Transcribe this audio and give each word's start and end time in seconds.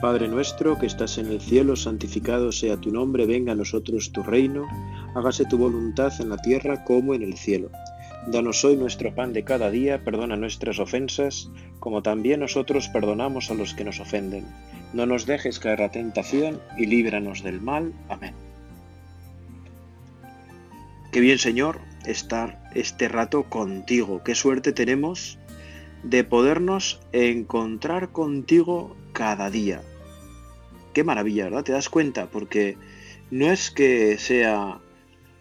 Padre 0.00 0.28
nuestro 0.28 0.78
que 0.78 0.86
estás 0.86 1.18
en 1.18 1.28
el 1.30 1.42
cielo, 1.42 1.76
santificado 1.76 2.52
sea 2.52 2.78
tu 2.78 2.90
nombre, 2.90 3.26
venga 3.26 3.52
a 3.52 3.54
nosotros 3.54 4.12
tu 4.12 4.22
reino, 4.22 4.66
hágase 5.14 5.44
tu 5.44 5.58
voluntad 5.58 6.10
en 6.22 6.30
la 6.30 6.38
tierra 6.38 6.84
como 6.84 7.12
en 7.12 7.22
el 7.22 7.36
cielo. 7.36 7.70
Danos 8.28 8.64
hoy 8.64 8.76
nuestro 8.78 9.14
pan 9.14 9.34
de 9.34 9.44
cada 9.44 9.70
día, 9.70 10.02
perdona 10.02 10.36
nuestras 10.36 10.78
ofensas, 10.78 11.50
como 11.80 12.02
también 12.02 12.40
nosotros 12.40 12.88
perdonamos 12.88 13.50
a 13.50 13.54
los 13.54 13.74
que 13.74 13.84
nos 13.84 14.00
ofenden. 14.00 14.46
No 14.94 15.04
nos 15.04 15.26
dejes 15.26 15.58
caer 15.58 15.82
a 15.82 15.90
tentación 15.90 16.62
y 16.78 16.86
líbranos 16.86 17.42
del 17.42 17.60
mal. 17.60 17.92
Amén. 18.08 18.32
Qué 21.12 21.20
bien, 21.20 21.36
Señor, 21.38 21.78
estar 22.06 22.58
este 22.74 23.06
rato 23.08 23.42
contigo. 23.50 24.22
Qué 24.24 24.34
suerte 24.34 24.72
tenemos 24.72 25.38
de 26.04 26.24
podernos 26.24 27.00
encontrar 27.12 28.12
contigo 28.12 28.96
cada 29.12 29.50
día 29.50 29.82
qué 30.92 31.04
maravilla, 31.04 31.44
¿verdad? 31.44 31.64
Te 31.64 31.72
das 31.72 31.88
cuenta, 31.88 32.30
porque 32.30 32.76
no 33.30 33.50
es 33.50 33.70
que 33.70 34.18
sea, 34.18 34.80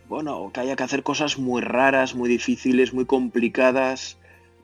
bueno, 0.08 0.52
que 0.54 0.60
haya 0.62 0.76
que 0.76 0.84
hacer 0.84 1.04
cosas 1.04 1.38
muy 1.38 1.62
raras, 1.62 2.16
muy 2.16 2.30
difíciles, 2.30 2.94
muy 2.94 3.06
complicadas 3.06 4.20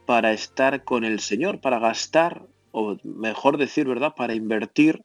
para 0.06 0.34
estar 0.34 0.84
con 0.84 1.04
el 1.06 1.20
Señor, 1.20 1.62
para 1.62 1.80
gastar, 1.80 2.48
o 2.72 2.98
mejor 3.04 3.58
decir, 3.58 3.88
¿verdad?, 3.88 4.14
para 4.16 4.36
invertir 4.36 5.02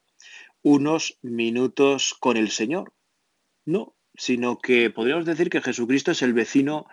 unos 0.62 1.18
minutos 1.22 2.14
con 2.20 2.36
el 2.36 2.50
Señor. 2.50 2.92
No, 3.64 3.94
sino 4.14 4.58
que 4.58 4.90
podríamos 4.90 5.24
decir 5.26 5.48
que 5.50 5.62
Jesucristo 5.62 6.10
es 6.12 6.20
el 6.22 6.32
vecino 6.34 6.86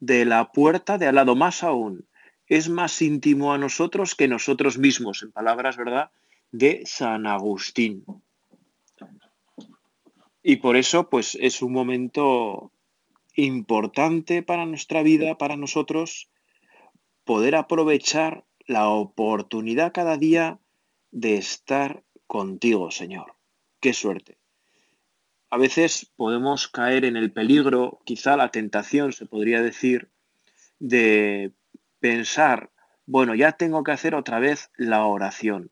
de 0.00 0.24
la 0.24 0.52
puerta 0.52 0.98
de 0.98 1.06
al 1.08 1.14
lado, 1.16 1.34
más 1.36 1.62
aún. 1.64 2.06
Es 2.46 2.68
más 2.68 3.02
íntimo 3.02 3.52
a 3.52 3.58
nosotros 3.58 4.14
que 4.14 4.28
nosotros 4.28 4.78
mismos, 4.78 5.22
en 5.24 5.32
palabras, 5.32 5.76
¿verdad?, 5.76 6.10
de 6.52 6.84
San 6.86 7.26
Agustín. 7.26 8.04
Y 10.42 10.56
por 10.56 10.76
eso, 10.76 11.08
pues 11.10 11.36
es 11.40 11.62
un 11.62 11.72
momento 11.72 12.72
importante 13.34 14.42
para 14.42 14.66
nuestra 14.66 15.02
vida, 15.02 15.36
para 15.36 15.56
nosotros, 15.56 16.30
poder 17.24 17.54
aprovechar 17.56 18.44
la 18.66 18.88
oportunidad 18.88 19.92
cada 19.92 20.16
día 20.16 20.60
de 21.10 21.36
estar 21.36 22.04
contigo, 22.26 22.90
Señor. 22.90 23.36
Qué 23.80 23.92
suerte. 23.92 24.38
A 25.50 25.56
veces 25.56 26.12
podemos 26.16 26.68
caer 26.68 27.04
en 27.04 27.16
el 27.16 27.32
peligro, 27.32 28.00
quizá 28.04 28.36
la 28.36 28.50
tentación, 28.50 29.12
se 29.12 29.24
podría 29.26 29.62
decir, 29.62 30.10
de 30.78 31.52
pensar, 32.00 32.70
bueno, 33.06 33.34
ya 33.34 33.52
tengo 33.52 33.82
que 33.82 33.92
hacer 33.92 34.14
otra 34.14 34.38
vez 34.40 34.70
la 34.76 35.06
oración. 35.06 35.70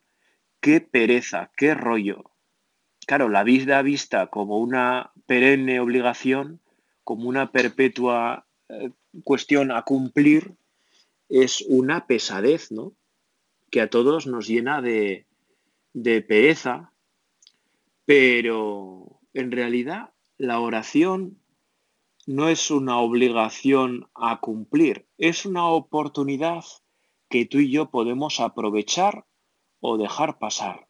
Qué 0.60 0.80
pereza, 0.80 1.50
qué 1.56 1.74
rollo 1.74 2.24
claro, 3.06 3.28
la 3.30 3.44
vida 3.44 3.80
vista 3.82 4.26
como 4.26 4.58
una 4.58 5.12
perenne 5.26 5.80
obligación, 5.80 6.60
como 7.04 7.28
una 7.28 7.50
perpetua 7.52 8.46
eh, 8.68 8.90
cuestión 9.24 9.70
a 9.70 9.82
cumplir, 9.82 10.54
es 11.28 11.64
una 11.68 12.06
pesadez, 12.06 12.70
¿no? 12.70 12.94
Que 13.70 13.80
a 13.80 13.88
todos 13.90 14.26
nos 14.26 14.46
llena 14.48 14.82
de, 14.82 15.26
de 15.92 16.20
pereza, 16.22 16.92
pero 18.04 19.20
en 19.32 19.50
realidad 19.50 20.10
la 20.36 20.60
oración 20.60 21.40
no 22.26 22.48
es 22.48 22.70
una 22.70 22.98
obligación 22.98 24.08
a 24.14 24.40
cumplir, 24.40 25.06
es 25.16 25.46
una 25.46 25.66
oportunidad 25.68 26.62
que 27.28 27.44
tú 27.46 27.58
y 27.58 27.70
yo 27.70 27.90
podemos 27.90 28.40
aprovechar 28.40 29.24
o 29.80 29.96
dejar 29.96 30.38
pasar. 30.38 30.85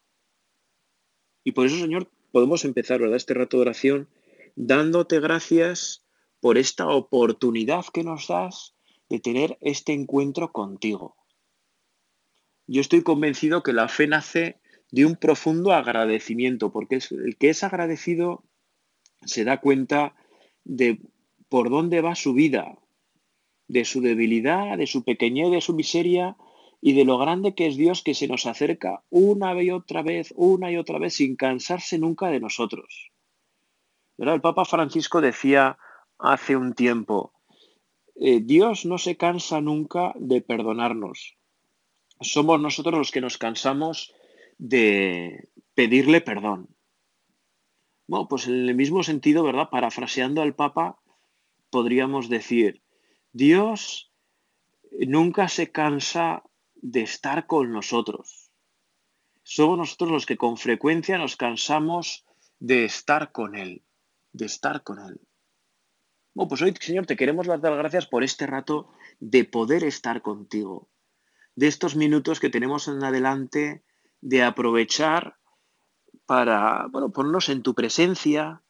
Y 1.47 1.53
por 1.53 1.65
eso, 1.67 1.77
Señor, 1.79 2.11
podemos 2.33 2.65
empezar, 2.65 2.99
¿verdad?, 2.99 3.17
este 3.19 3.33
rato 3.33 3.57
de 3.57 3.61
oración 3.62 4.09
dándote 4.57 5.21
gracias 5.21 6.03
por 6.41 6.59
esta 6.59 6.89
oportunidad 6.89 7.84
que 7.95 8.03
nos 8.03 8.27
das 8.27 8.75
de 9.09 9.21
tener 9.21 9.56
este 9.61 9.93
encuentro 9.93 10.51
contigo. 10.51 11.15
Yo 12.67 12.81
estoy 12.81 13.03
convencido 13.05 13.62
que 13.62 13.73
la 13.73 13.87
fe 13.87 14.09
nace 14.09 14.59
de 14.91 15.06
un 15.06 15.15
profundo 15.15 15.71
agradecimiento, 15.73 16.73
porque 16.73 16.97
el 17.11 17.37
que 17.39 17.51
es 17.51 17.62
agradecido 17.62 18.43
se 19.25 19.45
da 19.45 19.61
cuenta 19.61 20.17
de 20.65 20.99
por 21.49 21.71
dónde 21.71 22.01
va 22.01 22.17
su 22.17 22.35
vida, 22.35 22.77
de 23.69 23.85
su 23.85 24.01
debilidad, 24.01 24.77
de 24.79 24.89
su 24.89 25.05
pequeñez, 25.05 25.53
de 25.53 25.61
su 25.61 25.75
miseria, 25.75 26.37
y 26.81 26.92
de 26.92 27.04
lo 27.04 27.19
grande 27.19 27.54
que 27.54 27.66
es 27.66 27.76
Dios 27.76 28.03
que 28.03 28.14
se 28.14 28.28
nos 28.28 28.47
acerca 28.47 29.03
una 29.10 29.60
y 29.62 29.70
otra 29.70 30.03
vez, 30.03 30.32
una 30.37 30.70
y 30.70 30.76
otra 30.76 30.98
vez, 30.98 31.14
sin 31.14 31.37
cansarse 31.37 31.98
nunca 31.98 32.28
de 32.28 32.41
nosotros. 32.41 33.10
El 34.19 34.41
Papa 34.41 34.64
Francisco 34.64 35.20
decía 35.20 35.78
hace 36.19 36.56
un 36.56 36.75
tiempo, 36.75 37.32
eh, 38.16 38.41
Dios 38.42 38.84
no 38.87 38.98
se 38.98 39.16
cansa 39.16 39.60
nunca 39.60 40.12
de 40.16 40.41
perdonarnos. 40.41 41.37
Somos 42.20 42.60
nosotros 42.60 42.97
los 42.97 43.10
que 43.10 43.20
nos 43.20 43.37
cansamos 43.37 44.14
de 44.58 45.50
pedirle 45.75 46.22
perdón. 46.22 46.69
Bueno, 48.06 48.28
pues 48.28 48.47
en 48.47 48.54
el 48.69 48.75
mismo 48.75 49.03
sentido, 49.03 49.43
¿verdad? 49.43 49.69
Parafraseando 49.70 50.41
al 50.41 50.54
Papa, 50.54 50.98
podríamos 51.70 52.31
decir, 52.31 52.82
Dios 53.32 54.10
nunca 54.98 55.48
se 55.48 55.70
cansa 55.72 56.43
de 56.89 57.03
estar 57.03 57.49
con 57.49 57.73
nosotros. 57.73 58.53
Somos 59.43 59.77
nosotros 59.77 60.09
los 60.13 60.25
que 60.27 60.37
con 60.37 60.57
frecuencia 60.57 61.19
nos 61.19 61.37
cansamos 61.37 62.25
de 62.61 62.85
estar 62.85 63.33
con 63.33 63.57
Él, 63.57 63.83
de 64.33 64.47
estar 64.47 64.85
con 64.85 65.01
Él. 65.01 65.21
Bueno, 66.33 66.49
pues 66.49 66.63
hoy, 66.63 66.73
Señor, 66.79 67.05
te 67.07 67.17
queremos 67.17 67.49
dar 67.49 67.59
gracias 67.61 68.07
por 68.07 68.23
este 68.23 68.47
rato 68.47 68.89
de 69.19 69.45
poder 69.45 69.83
estar 69.83 70.23
contigo, 70.23 70.89
de 71.57 71.67
estos 71.67 71.97
minutos 71.97 72.39
que 72.39 72.51
tenemos 72.51 72.87
en 72.87 73.03
adelante, 73.03 73.83
de 74.21 74.45
aprovechar 74.45 75.37
para, 76.25 76.87
bueno, 76.93 77.11
ponernos 77.13 77.49
en 77.49 77.65
tu 77.65 77.75
presencia, 77.75 78.63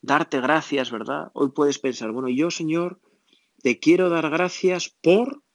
darte 0.00 0.40
gracias, 0.40 0.90
¿verdad? 0.90 1.30
Hoy 1.32 1.50
puedes 1.52 1.78
pensar, 1.78 2.10
bueno, 2.10 2.28
yo, 2.28 2.50
Señor, 2.50 3.00
te 3.62 3.78
quiero 3.78 4.08
dar 4.10 4.30
gracias 4.30 4.88
por 5.00 5.45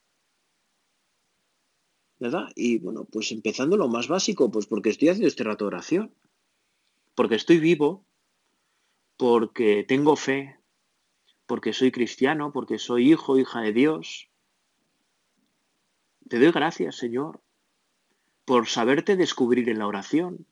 y 2.55 2.77
bueno, 2.77 3.05
pues 3.11 3.31
empezando 3.31 3.77
lo 3.77 3.87
más 3.87 4.07
básico, 4.07 4.51
pues 4.51 4.67
porque 4.67 4.89
estoy 4.89 5.09
haciendo 5.09 5.27
este 5.27 5.43
rato 5.43 5.65
oración, 5.65 6.13
porque 7.15 7.33
estoy 7.33 7.57
vivo, 7.59 8.05
porque 9.17 9.83
tengo 9.87 10.15
fe, 10.15 10.59
porque 11.47 11.73
soy 11.73 11.91
cristiano, 11.91 12.51
porque 12.53 12.77
soy 12.77 13.09
hijo, 13.11 13.39
hija 13.39 13.61
de 13.61 13.73
Dios. 13.73 14.29
Te 16.29 16.37
doy 16.37 16.51
gracias, 16.51 16.95
Señor, 16.95 17.41
por 18.45 18.67
saberte 18.67 19.15
descubrir 19.15 19.67
en 19.69 19.79
la 19.79 19.87
oración, 19.87 20.45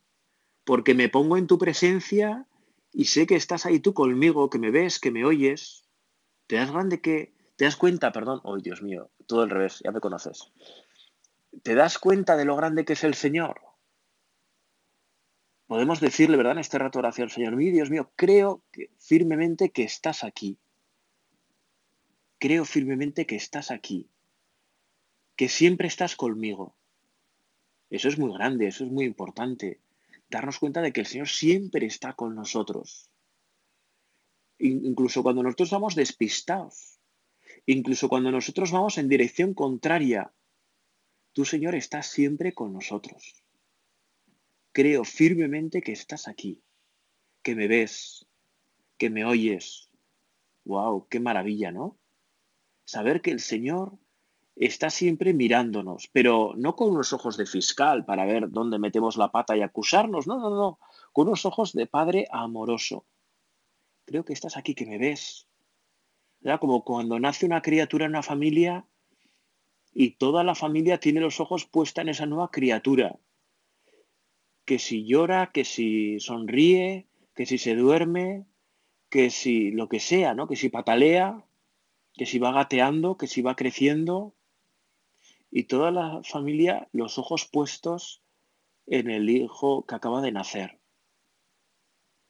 porque 0.64 0.96
me 0.96 1.08
pongo 1.08 1.38
en 1.38 1.46
tu 1.46 1.60
presencia 1.60 2.48
y 2.94 3.06
sé 3.06 3.28
que 3.28 3.36
estás 3.36 3.68
ahí 3.68 3.80
tú 3.80 3.94
conmigo, 3.94 4.50
que 4.50 4.58
me 4.58 4.72
ves, 4.72 5.00
que 5.00 5.12
me 5.12 5.24
oyes. 5.24 5.84
Te 6.48 6.56
das 6.56 6.72
grande 6.72 7.00
que 7.00 7.32
te 7.58 7.66
das 7.66 7.76
cuenta, 7.76 8.12
perdón, 8.12 8.40
hoy 8.44 8.60
oh, 8.60 8.64
Dios 8.64 8.82
mío, 8.82 9.12
todo 9.28 9.42
al 9.44 9.52
revés, 9.52 9.82
ya 9.84 9.92
me 9.92 10.00
conoces. 10.00 10.50
¿Te 11.64 11.74
das 11.76 11.98
cuenta 11.98 12.38
de 12.38 12.46
lo 12.46 12.56
grande 12.56 12.86
que 12.86 12.94
es 12.94 13.04
el 13.04 13.16
Señor? 13.16 13.62
Podemos 15.68 16.00
decirle, 16.00 16.38
¿verdad?, 16.38 16.54
en 16.54 16.60
este 16.60 16.78
rato 16.78 16.98
de 17.00 17.04
oración, 17.06 17.30
Señor, 17.30 17.56
mi 17.56 17.70
Dios 17.72 17.90
mío, 17.90 18.12
creo 18.16 18.64
firmemente 18.98 19.72
que 19.72 19.84
estás 19.84 20.24
aquí. 20.24 20.58
Creo 22.40 22.66
firmemente 22.66 23.26
que 23.26 23.36
estás 23.36 23.70
aquí. 23.72 24.10
Que 25.36 25.50
siempre 25.50 25.88
estás 25.88 26.16
conmigo. 26.16 26.76
Eso 27.90 28.08
es 28.08 28.18
muy 28.18 28.32
grande, 28.34 28.68
eso 28.68 28.84
es 28.86 28.92
muy 28.92 29.06
importante. 29.06 29.82
Darnos 30.30 30.60
cuenta 30.60 30.82
de 30.82 30.94
que 30.94 31.02
el 31.02 31.08
Señor 31.08 31.28
siempre 31.28 31.86
está 31.86 32.14
con 32.14 32.36
nosotros. 32.36 33.10
Incluso 34.60 35.24
cuando 35.24 35.44
nosotros 35.44 35.72
vamos 35.72 35.96
despistados. 35.96 37.00
Incluso 37.66 38.08
cuando 38.10 38.32
nosotros 38.32 38.72
vamos 38.72 38.98
en 38.98 39.10
dirección 39.10 39.54
contraria 39.54 40.32
tu 41.34 41.46
Señor, 41.46 41.76
estás 41.76 42.08
siempre 42.08 42.54
con 42.54 42.74
nosotros. 42.74 43.44
Creo 44.72 45.04
firmemente 45.04 45.82
que 45.82 45.92
estás 45.92 46.28
aquí, 46.28 46.64
que 47.44 47.56
me 47.56 47.68
ves, 47.68 48.26
que 48.98 49.10
me 49.10 49.26
oyes. 49.26 49.90
¡Wow! 50.66 51.08
¡Qué 51.08 51.20
maravilla, 51.20 51.72
¿no? 51.72 51.98
Saber 52.86 53.22
que 53.22 53.32
el 53.32 53.40
Señor 53.40 53.98
está 54.56 54.90
siempre 54.90 55.34
mirándonos, 55.34 56.10
pero 56.12 56.54
no 56.58 56.76
con 56.76 56.92
unos 56.92 57.14
ojos 57.14 57.38
de 57.38 57.46
fiscal 57.46 58.06
para 58.06 58.26
ver 58.26 58.50
dónde 58.50 58.80
metemos 58.80 59.16
la 59.16 59.32
pata 59.32 59.56
y 59.56 59.62
acusarnos, 59.62 60.28
no, 60.28 60.38
no, 60.38 60.50
no, 60.50 60.80
con 61.14 61.28
unos 61.28 61.46
ojos 61.46 61.74
de 61.74 61.88
Padre 61.88 62.28
amoroso. 62.32 63.06
Creo 64.06 64.26
que 64.26 64.34
estás 64.34 64.58
aquí, 64.58 64.76
que 64.76 64.86
me 64.86 64.98
ves. 64.98 65.48
¿Verdad? 66.42 66.60
Como 66.60 66.84
cuando 66.84 67.20
nace 67.20 67.46
una 67.46 67.62
criatura 67.62 68.06
en 68.06 68.12
una 68.12 68.24
familia, 68.24 68.86
y 70.02 70.12
toda 70.12 70.46
la 70.46 70.56
familia 70.56 70.98
tiene 71.02 71.20
los 71.20 71.42
ojos 71.42 71.66
puestos 71.66 72.02
en 72.02 72.08
esa 72.08 72.26
nueva 72.26 72.50
criatura. 72.52 73.20
Que 74.66 74.80
si 74.80 75.06
llora, 75.06 75.52
que 75.54 75.66
si 75.66 76.22
sonríe, 76.22 77.10
que 77.36 77.46
si 77.46 77.58
se 77.58 77.76
duerme, 77.76 78.48
que 79.10 79.30
si 79.30 79.72
lo 79.72 79.90
que 79.90 80.00
sea, 80.00 80.34
¿no? 80.36 80.48
Que 80.48 80.56
si 80.56 80.70
patalea, 80.70 81.46
que 82.14 82.26
si 82.26 82.40
va 82.40 82.54
gateando, 82.54 83.18
que 83.18 83.28
si 83.28 83.42
va 83.42 83.58
creciendo. 83.58 84.38
Y 85.52 85.64
toda 85.66 85.92
la 85.92 86.22
familia 86.24 86.88
los 86.94 87.18
ojos 87.18 87.44
puestos 87.46 88.24
en 88.88 89.10
el 89.10 89.30
hijo 89.30 89.86
que 89.86 89.96
acaba 89.96 90.22
de 90.22 90.32
nacer. 90.32 90.80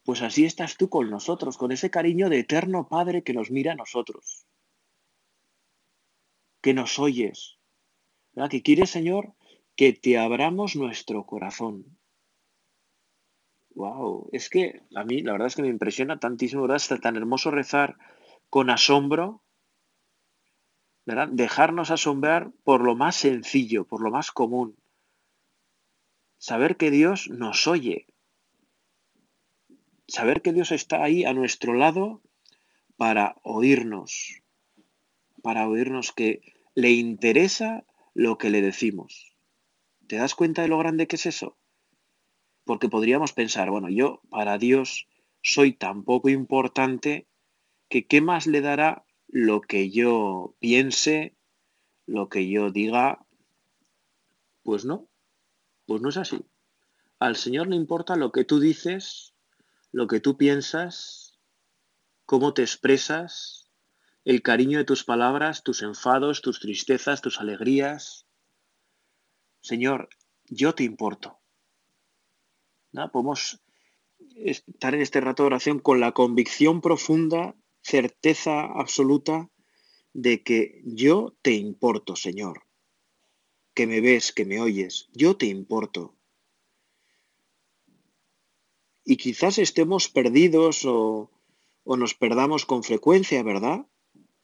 Pues 0.05 0.23
así 0.23 0.43
estás 0.43 0.75
tú 0.75 0.89
con 0.89 1.11
nosotros, 1.11 1.55
con 1.55 1.71
ese 1.71 1.91
cariño 1.91 2.29
de 2.29 2.39
eterno 2.39 2.87
Padre 2.89 3.21
que 3.21 3.33
nos 3.33 3.51
mira 3.51 3.73
a 3.73 3.75
nosotros, 3.75 4.47
que 6.63 6.73
nos 6.73 6.97
oyes, 6.97 7.57
que 8.51 8.61
quiere, 8.67 8.85
Señor, 8.85 9.25
que 9.77 9.93
te 9.93 10.17
abramos 10.17 10.75
nuestro 10.75 11.25
corazón. 11.25 11.97
Wow, 13.75 14.29
es 14.33 14.49
que 14.49 14.81
a 14.95 15.03
mí 15.03 15.21
la 15.21 15.31
verdad 15.33 15.47
es 15.47 15.55
que 15.55 15.61
me 15.61 15.69
impresiona 15.69 16.19
tantísimo, 16.19 16.63
¿verdad? 16.63 16.77
Está 16.77 16.97
tan 16.97 17.15
hermoso 17.15 17.49
rezar 17.51 17.97
con 18.49 18.69
asombro, 18.69 19.43
¿verdad? 21.05 21.29
Dejarnos 21.31 21.89
asombrar 21.91 22.51
por 22.63 22.81
lo 22.83 22.95
más 22.95 23.15
sencillo, 23.15 23.85
por 23.85 24.01
lo 24.03 24.11
más 24.11 24.31
común. 24.31 24.75
Saber 26.39 26.75
que 26.77 26.91
Dios 26.91 27.29
nos 27.29 27.67
oye. 27.67 28.07
Saber 30.07 30.41
que 30.41 30.51
Dios 30.51 30.71
está 30.71 31.03
ahí 31.03 31.23
a 31.23 31.33
nuestro 31.33 31.73
lado 31.73 32.21
para 32.97 33.35
oírnos. 33.43 34.41
Para 35.41 35.67
oírnos 35.69 36.11
que 36.11 36.41
le 36.75 36.91
interesa 36.91 37.85
lo 38.13 38.37
que 38.37 38.49
le 38.49 38.61
decimos. 38.61 39.35
¿Te 40.07 40.17
das 40.17 40.35
cuenta 40.35 40.61
de 40.61 40.67
lo 40.67 40.77
grande 40.77 41.07
que 41.07 41.15
es 41.15 41.25
eso? 41.25 41.57
Porque 42.63 42.89
podríamos 42.89 43.33
pensar, 43.33 43.69
bueno, 43.69 43.89
yo 43.89 44.21
para 44.29 44.57
Dios 44.57 45.07
soy 45.41 45.73
tan 45.73 46.03
poco 46.03 46.29
importante 46.29 47.27
que 47.89 48.05
qué 48.07 48.21
más 48.21 48.47
le 48.47 48.61
dará 48.61 49.05
lo 49.27 49.61
que 49.61 49.89
yo 49.89 50.55
piense, 50.59 51.35
lo 52.05 52.29
que 52.29 52.49
yo 52.49 52.71
diga. 52.71 53.25
Pues 54.63 54.85
no, 54.85 55.07
pues 55.85 56.01
no 56.01 56.09
es 56.09 56.17
así. 56.17 56.43
Al 57.19 57.35
Señor 57.35 57.67
le 57.67 57.75
importa 57.75 58.15
lo 58.15 58.31
que 58.31 58.45
tú 58.45 58.59
dices, 58.59 59.33
lo 59.91 60.07
que 60.07 60.19
tú 60.19 60.37
piensas, 60.37 61.39
cómo 62.25 62.53
te 62.53 62.61
expresas, 62.61 63.58
el 64.25 64.41
cariño 64.41 64.77
de 64.79 64.85
tus 64.85 65.03
palabras, 65.03 65.63
tus 65.63 65.81
enfados, 65.81 66.41
tus 66.41 66.59
tristezas, 66.59 67.21
tus 67.21 67.39
alegrías. 67.39 68.25
Señor, 69.61 70.09
yo 70.45 70.75
te 70.75 70.83
importo. 70.83 71.39
¿No? 72.91 73.11
Podemos 73.11 73.61
estar 74.35 74.95
en 74.95 75.01
este 75.01 75.21
rato 75.21 75.43
de 75.43 75.47
oración 75.47 75.79
con 75.79 75.99
la 75.99 76.11
convicción 76.11 76.81
profunda, 76.81 77.55
certeza 77.81 78.61
absoluta 78.65 79.49
de 80.13 80.43
que 80.43 80.81
yo 80.85 81.35
te 81.41 81.53
importo, 81.53 82.15
Señor. 82.15 82.63
Que 83.73 83.87
me 83.87 84.01
ves, 84.01 84.33
que 84.33 84.43
me 84.45 84.59
oyes, 84.59 85.07
yo 85.13 85.37
te 85.37 85.45
importo. 85.45 86.15
Y 89.05 89.17
quizás 89.17 89.57
estemos 89.57 90.09
perdidos 90.09 90.81
o 90.85 91.29
nos 91.85 92.13
perdamos 92.13 92.65
con 92.65 92.83
frecuencia, 92.83 93.41
¿verdad? 93.41 93.87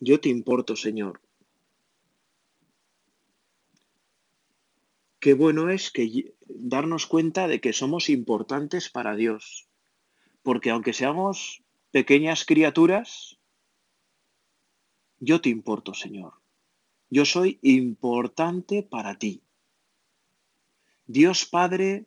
Yo 0.00 0.20
te 0.20 0.28
importo, 0.28 0.76
Señor. 0.76 1.20
Qué 5.20 5.34
bueno 5.34 5.70
es 5.70 5.90
que 5.90 6.34
darnos 6.46 7.06
cuenta 7.06 7.48
de 7.48 7.60
que 7.60 7.72
somos 7.72 8.08
importantes 8.08 8.88
para 8.88 9.16
Dios. 9.16 9.66
Porque 10.42 10.70
aunque 10.70 10.92
seamos 10.92 11.62
pequeñas 11.90 12.44
criaturas, 12.46 13.37
yo 15.20 15.40
te 15.40 15.48
importo, 15.48 15.94
Señor. 15.94 16.34
Yo 17.10 17.24
soy 17.24 17.58
importante 17.62 18.82
para 18.82 19.18
ti. 19.18 19.42
Dios 21.06 21.46
Padre 21.46 22.06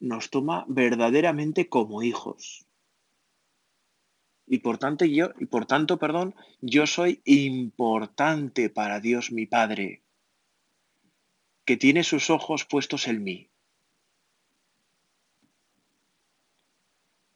nos 0.00 0.30
toma 0.30 0.64
verdaderamente 0.68 1.68
como 1.68 2.02
hijos. 2.02 2.66
Y 4.46 4.58
por 4.58 4.78
tanto, 4.78 5.04
yo, 5.04 5.30
y 5.38 5.46
por 5.46 5.66
tanto, 5.66 5.98
perdón, 5.98 6.34
yo 6.60 6.86
soy 6.86 7.20
importante 7.24 8.68
para 8.68 9.00
Dios 9.00 9.30
mi 9.30 9.46
Padre, 9.46 10.02
que 11.64 11.76
tiene 11.76 12.02
sus 12.04 12.28
ojos 12.30 12.64
puestos 12.66 13.06
en 13.08 13.22
mí. 13.22 13.48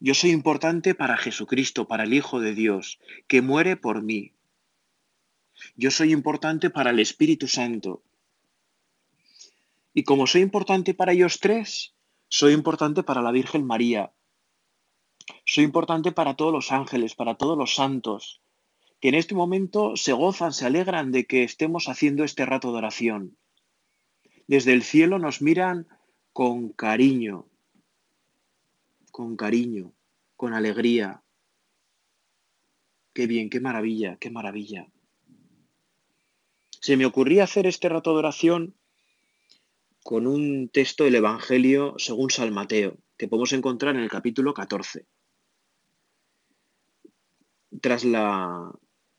Yo 0.01 0.15
soy 0.15 0.31
importante 0.31 0.95
para 0.95 1.17
Jesucristo, 1.17 1.87
para 1.89 2.05
el 2.05 2.13
Hijo 2.15 2.41
de 2.41 2.55
Dios, 2.55 2.99
que 3.27 3.41
muere 3.43 3.77
por 3.77 4.03
mí, 4.03 4.35
yo 5.77 5.91
soy 5.91 6.13
importante 6.13 6.71
para 6.71 6.91
el 6.91 7.01
Espíritu 7.01 7.47
Santo. 7.49 8.03
Y 9.93 10.05
como 10.05 10.27
soy 10.27 10.43
importante 10.43 10.95
para 10.95 11.13
ellos 11.13 11.41
tres, 11.41 11.95
soy 12.29 12.53
importante 12.53 13.03
para 13.03 13.23
la 13.23 13.33
Virgen 13.33 13.67
María. 13.67 14.13
Soy 15.45 15.65
importante 15.65 16.13
para 16.13 16.35
todos 16.37 16.53
los 16.53 16.73
ángeles, 16.73 17.15
para 17.15 17.35
todos 17.37 17.59
los 17.59 17.75
santos, 17.75 18.41
que 19.01 19.09
en 19.09 19.15
este 19.15 19.35
momento 19.35 19.97
se 19.97 20.13
gozan, 20.13 20.53
se 20.53 20.65
alegran 20.67 21.11
de 21.11 21.27
que 21.27 21.43
estemos 21.43 21.89
haciendo 21.89 22.25
este 22.25 22.47
rato 22.47 22.73
de 22.73 22.79
oración. 22.79 23.37
Desde 24.47 24.73
el 24.73 24.83
cielo 24.83 25.19
nos 25.19 25.43
miran 25.43 25.87
con 26.33 26.71
cariño, 26.71 27.47
con 29.11 29.37
cariño, 29.37 29.93
con 30.37 30.55
alegría. 30.55 31.23
Qué 33.13 33.27
bien, 33.27 33.51
qué 33.51 33.61
maravilla, 33.61 34.17
qué 34.19 34.31
maravilla 34.31 34.87
se 36.81 36.97
me 36.97 37.07
ocurría 37.07 37.45
hacer 37.45 37.67
este 37.67 37.89
rato 37.89 38.13
de 38.13 38.19
oración 38.19 38.75
con 40.05 40.27
un 40.27 40.69
texto 40.69 41.05
del 41.05 41.17
Evangelio 41.17 41.95
según 41.99 42.31
San 42.31 42.53
Mateo, 42.53 42.97
que 43.17 43.29
podemos 43.29 43.53
encontrar 43.53 43.97
en 43.97 44.03
el 44.03 44.09
capítulo 44.09 44.55
14. 44.55 45.07
Tras 47.81 48.05
la 48.05 48.71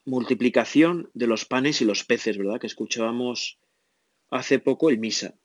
multiplicación 0.05 1.09
de 1.13 1.27
los 1.27 1.45
panes 1.45 1.81
y 1.81 1.85
los 1.85 2.03
peces, 2.05 2.37
¿verdad? 2.37 2.59
Que 2.59 2.67
escuchábamos 2.67 3.59
hace 4.31 4.57
poco 4.59 4.89
el 4.89 4.97
misa. 4.97 5.35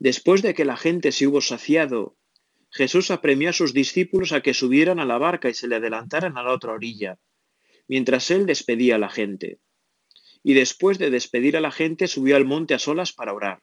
Después 0.00 0.42
de 0.42 0.54
que 0.54 0.64
la 0.64 0.76
gente 0.76 1.12
se 1.12 1.26
hubo 1.26 1.40
saciado, 1.40 2.16
Jesús 2.70 3.10
apremió 3.10 3.50
a 3.50 3.52
sus 3.52 3.72
discípulos 3.72 4.32
a 4.32 4.40
que 4.42 4.54
subieran 4.54 4.98
a 5.00 5.04
la 5.04 5.18
barca 5.18 5.48
y 5.48 5.54
se 5.54 5.68
le 5.68 5.76
adelantaran 5.76 6.36
a 6.38 6.42
la 6.42 6.52
otra 6.52 6.72
orilla, 6.72 7.18
mientras 7.86 8.30
él 8.30 8.46
despedía 8.46 8.96
a 8.96 8.98
la 8.98 9.10
gente 9.10 9.60
y 10.42 10.54
después 10.54 10.98
de 10.98 11.10
despedir 11.10 11.56
a 11.56 11.60
la 11.60 11.70
gente 11.72 12.06
subió 12.06 12.36
al 12.36 12.44
monte 12.44 12.74
a 12.74 12.78
solas 12.78 13.12
para 13.12 13.32
orar. 13.34 13.62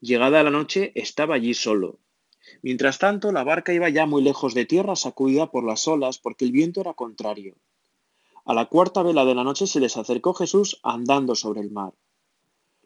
Llegada 0.00 0.42
la 0.42 0.50
noche 0.50 0.92
estaba 0.94 1.34
allí 1.34 1.54
solo. 1.54 2.00
Mientras 2.62 2.98
tanto, 2.98 3.32
la 3.32 3.44
barca 3.44 3.72
iba 3.72 3.88
ya 3.88 4.06
muy 4.06 4.22
lejos 4.22 4.52
de 4.54 4.66
tierra, 4.66 4.96
sacudida 4.96 5.50
por 5.50 5.64
las 5.64 5.88
olas, 5.88 6.18
porque 6.18 6.44
el 6.44 6.52
viento 6.52 6.80
era 6.82 6.92
contrario. 6.94 7.56
A 8.44 8.52
la 8.52 8.66
cuarta 8.66 9.02
vela 9.02 9.24
de 9.24 9.34
la 9.34 9.44
noche 9.44 9.66
se 9.66 9.80
les 9.80 9.96
acercó 9.96 10.34
Jesús 10.34 10.78
andando 10.82 11.34
sobre 11.34 11.62
el 11.62 11.70
mar. 11.70 11.94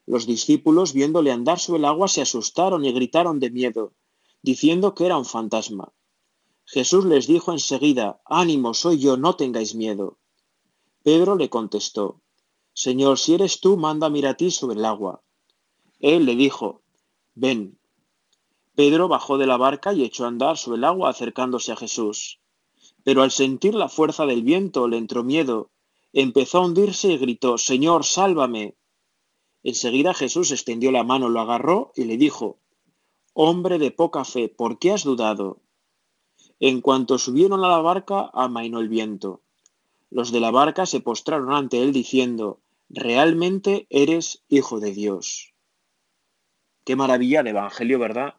Los 0.07 0.27
discípulos, 0.27 0.93
viéndole 0.93 1.33
andar 1.33 1.59
sobre 1.59 1.81
el 1.81 1.85
agua, 1.87 2.07
se 2.07 2.23
asustaron 2.23 2.85
y 2.85 2.93
gritaron 2.93 3.41
de 3.41 3.51
miedo, 3.51 3.93
diciendo 4.43 4.95
que 4.95 5.07
era 5.07 5.17
un 5.19 5.25
fantasma. 5.25 5.93
Jesús 6.65 7.05
les 7.05 7.27
dijo 7.27 7.51
enseguida, 7.51 8.21
Ánimo, 8.25 8.75
soy 8.75 8.99
yo, 8.99 9.17
no 9.17 9.35
tengáis 9.35 9.75
miedo. 9.75 10.19
Pedro 11.03 11.35
le 11.35 11.49
contestó, 11.51 12.23
Señor, 12.87 13.17
si 13.25 13.31
eres 13.39 13.55
tú, 13.63 13.71
manda 13.87 14.07
mira 14.15 14.31
a 14.31 14.37
ti 14.39 14.49
sobre 14.59 14.77
el 14.79 14.85
agua. 14.95 15.15
Él 15.99 16.21
le 16.27 16.37
dijo, 16.37 16.69
ven. 17.35 17.77
Pedro 18.77 19.09
bajó 19.09 19.37
de 19.37 19.49
la 19.49 19.57
barca 19.57 19.93
y 19.93 20.05
echó 20.05 20.25
a 20.25 20.29
andar 20.29 20.57
sobre 20.57 20.77
el 20.79 20.85
agua 20.85 21.11
acercándose 21.11 21.73
a 21.73 21.77
Jesús. 21.77 22.39
Pero 23.03 23.25
al 23.25 23.33
sentir 23.33 23.75
la 23.75 23.89
fuerza 23.89 24.27
del 24.27 24.43
viento 24.45 24.87
le 24.87 24.97
entró 24.99 25.25
miedo, 25.25 25.73
empezó 26.13 26.59
a 26.59 26.67
hundirse 26.67 27.09
y 27.11 27.19
gritó, 27.19 27.59
Señor, 27.59 28.05
sálvame. 28.05 28.77
Enseguida 29.65 30.15
Jesús 30.15 30.53
extendió 30.53 30.93
la 30.93 31.03
mano, 31.03 31.29
lo 31.29 31.41
agarró 31.41 31.91
y 31.97 32.05
le 32.05 32.17
dijo, 32.17 32.61
Hombre 33.33 33.81
de 33.81 33.91
poca 33.91 34.25
fe, 34.25 34.49
¿por 34.49 34.79
qué 34.79 34.93
has 34.93 35.03
dudado? 35.03 35.61
En 36.61 36.81
cuanto 36.81 37.19
subieron 37.19 37.65
a 37.65 37.69
la 37.69 37.81
barca, 37.81 38.31
amainó 38.33 38.79
el 38.79 38.89
viento. 38.89 39.41
Los 40.11 40.31
de 40.31 40.39
la 40.39 40.53
barca 40.53 40.87
se 40.87 41.01
postraron 41.01 41.53
ante 41.53 41.83
él 41.83 41.93
diciendo, 41.93 42.61
realmente 42.91 43.87
eres 43.91 44.43
hijo 44.49 44.81
de 44.81 44.93
Dios. 44.93 45.53
Qué 46.85 46.97
maravilla 46.97 47.43
de 47.43 47.51
Evangelio, 47.51 47.99
¿verdad? 47.99 48.35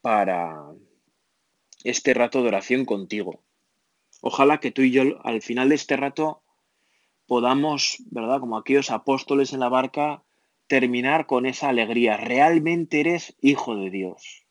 Para 0.00 0.64
este 1.84 2.14
rato 2.14 2.42
de 2.42 2.48
oración 2.48 2.84
contigo. 2.86 3.42
Ojalá 4.22 4.58
que 4.58 4.70
tú 4.70 4.82
y 4.82 4.90
yo 4.90 5.02
al 5.24 5.42
final 5.42 5.68
de 5.70 5.74
este 5.74 5.96
rato 5.96 6.42
podamos, 7.26 7.98
¿verdad? 8.10 8.40
Como 8.40 8.56
aquellos 8.56 8.90
apóstoles 8.90 9.52
en 9.52 9.60
la 9.60 9.68
barca, 9.68 10.22
terminar 10.66 11.26
con 11.26 11.46
esa 11.46 11.68
alegría. 11.68 12.16
Realmente 12.16 13.00
eres 13.00 13.34
hijo 13.40 13.76
de 13.76 13.90
Dios. 13.90 14.46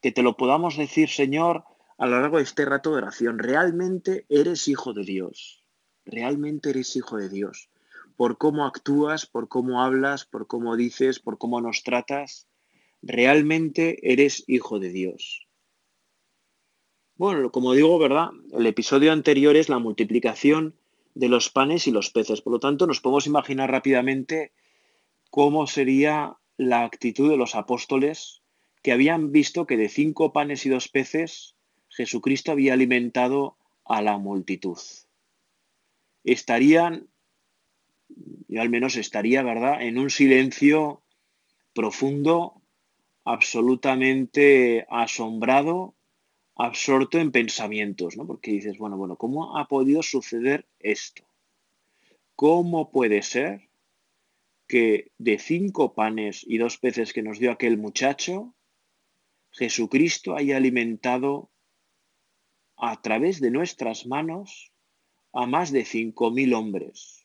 Que 0.00 0.12
te 0.12 0.22
lo 0.22 0.36
podamos 0.36 0.76
decir, 0.78 1.08
Señor, 1.10 1.64
a 1.98 2.06
lo 2.06 2.20
largo 2.20 2.38
de 2.38 2.44
este 2.44 2.64
rato 2.64 2.90
de 2.92 2.98
oración. 2.98 3.38
Realmente 3.38 4.24
eres 4.30 4.66
hijo 4.68 4.94
de 4.94 5.04
Dios. 5.04 5.62
Realmente 6.06 6.70
eres 6.70 6.96
hijo 6.96 7.16
de 7.18 7.28
Dios 7.28 7.68
por 8.18 8.36
cómo 8.36 8.66
actúas, 8.66 9.26
por 9.26 9.46
cómo 9.48 9.80
hablas, 9.80 10.24
por 10.26 10.48
cómo 10.48 10.74
dices, 10.76 11.20
por 11.20 11.38
cómo 11.38 11.60
nos 11.60 11.84
tratas, 11.84 12.48
realmente 13.00 14.12
eres 14.12 14.42
hijo 14.48 14.80
de 14.80 14.88
Dios. 14.90 15.46
Bueno, 17.14 17.52
como 17.52 17.74
digo, 17.74 17.96
¿verdad? 18.00 18.30
El 18.50 18.66
episodio 18.66 19.12
anterior 19.12 19.54
es 19.54 19.68
la 19.68 19.78
multiplicación 19.78 20.74
de 21.14 21.28
los 21.28 21.48
panes 21.50 21.86
y 21.86 21.92
los 21.92 22.10
peces. 22.10 22.42
Por 22.42 22.54
lo 22.54 22.58
tanto, 22.58 22.88
nos 22.88 23.00
podemos 23.00 23.28
imaginar 23.28 23.70
rápidamente 23.70 24.52
cómo 25.30 25.68
sería 25.68 26.36
la 26.56 26.82
actitud 26.82 27.30
de 27.30 27.36
los 27.36 27.54
apóstoles 27.54 28.42
que 28.82 28.90
habían 28.90 29.30
visto 29.30 29.64
que 29.64 29.76
de 29.76 29.88
cinco 29.88 30.32
panes 30.32 30.66
y 30.66 30.70
dos 30.70 30.88
peces 30.88 31.54
Jesucristo 31.88 32.50
había 32.50 32.72
alimentado 32.74 33.56
a 33.84 34.02
la 34.02 34.18
multitud. 34.18 34.78
Estarían 36.24 37.08
yo 38.48 38.62
al 38.62 38.70
menos 38.70 38.96
estaría, 38.96 39.42
¿verdad?, 39.42 39.82
en 39.82 39.98
un 39.98 40.08
silencio 40.10 41.02
profundo, 41.74 42.62
absolutamente 43.24 44.86
asombrado, 44.88 45.94
absorto 46.56 47.18
en 47.18 47.30
pensamientos, 47.30 48.16
¿no? 48.16 48.26
Porque 48.26 48.52
dices, 48.52 48.78
bueno, 48.78 48.96
bueno, 48.96 49.16
¿cómo 49.16 49.58
ha 49.58 49.68
podido 49.68 50.02
suceder 50.02 50.66
esto? 50.80 51.24
¿Cómo 52.34 52.90
puede 52.90 53.22
ser 53.22 53.68
que 54.66 55.12
de 55.18 55.38
cinco 55.38 55.92
panes 55.94 56.42
y 56.48 56.56
dos 56.58 56.78
peces 56.78 57.12
que 57.12 57.22
nos 57.22 57.38
dio 57.38 57.52
aquel 57.52 57.76
muchacho, 57.78 58.54
Jesucristo 59.52 60.36
haya 60.36 60.56
alimentado 60.56 61.50
a 62.76 63.00
través 63.02 63.40
de 63.40 63.50
nuestras 63.50 64.06
manos 64.06 64.72
a 65.32 65.46
más 65.46 65.70
de 65.70 65.84
cinco 65.84 66.30
mil 66.30 66.54
hombres? 66.54 67.17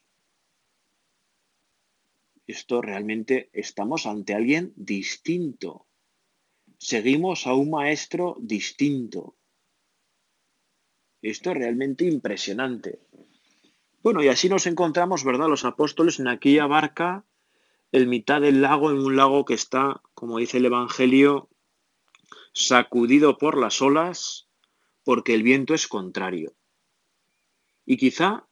esto 2.47 2.81
realmente 2.81 3.49
estamos 3.53 4.05
ante 4.05 4.33
alguien 4.33 4.73
distinto. 4.75 5.87
Seguimos 6.77 7.47
a 7.47 7.53
un 7.53 7.69
maestro 7.69 8.35
distinto. 8.39 9.37
Esto 11.21 11.51
es 11.51 11.57
realmente 11.57 12.05
impresionante. 12.05 12.99
Bueno, 14.01 14.21
y 14.21 14.27
así 14.27 14.49
nos 14.49 14.67
encontramos, 14.67 15.23
¿verdad? 15.23 15.47
Los 15.47 15.63
apóstoles 15.63 16.19
en 16.19 16.27
aquella 16.27 16.67
barca, 16.67 17.23
en 17.93 18.09
mitad 18.09 18.41
del 18.41 18.61
lago, 18.61 18.91
en 18.91 18.97
un 18.97 19.15
lago 19.15 19.45
que 19.45 19.53
está, 19.53 20.01
como 20.13 20.39
dice 20.39 20.57
el 20.57 20.65
Evangelio, 20.65 21.49
sacudido 22.51 23.37
por 23.37 23.57
las 23.57 23.81
olas, 23.81 24.49
porque 25.05 25.33
el 25.33 25.43
viento 25.43 25.73
es 25.73 25.87
contrario. 25.87 26.53
Y 27.85 27.95
quizá 27.95 28.47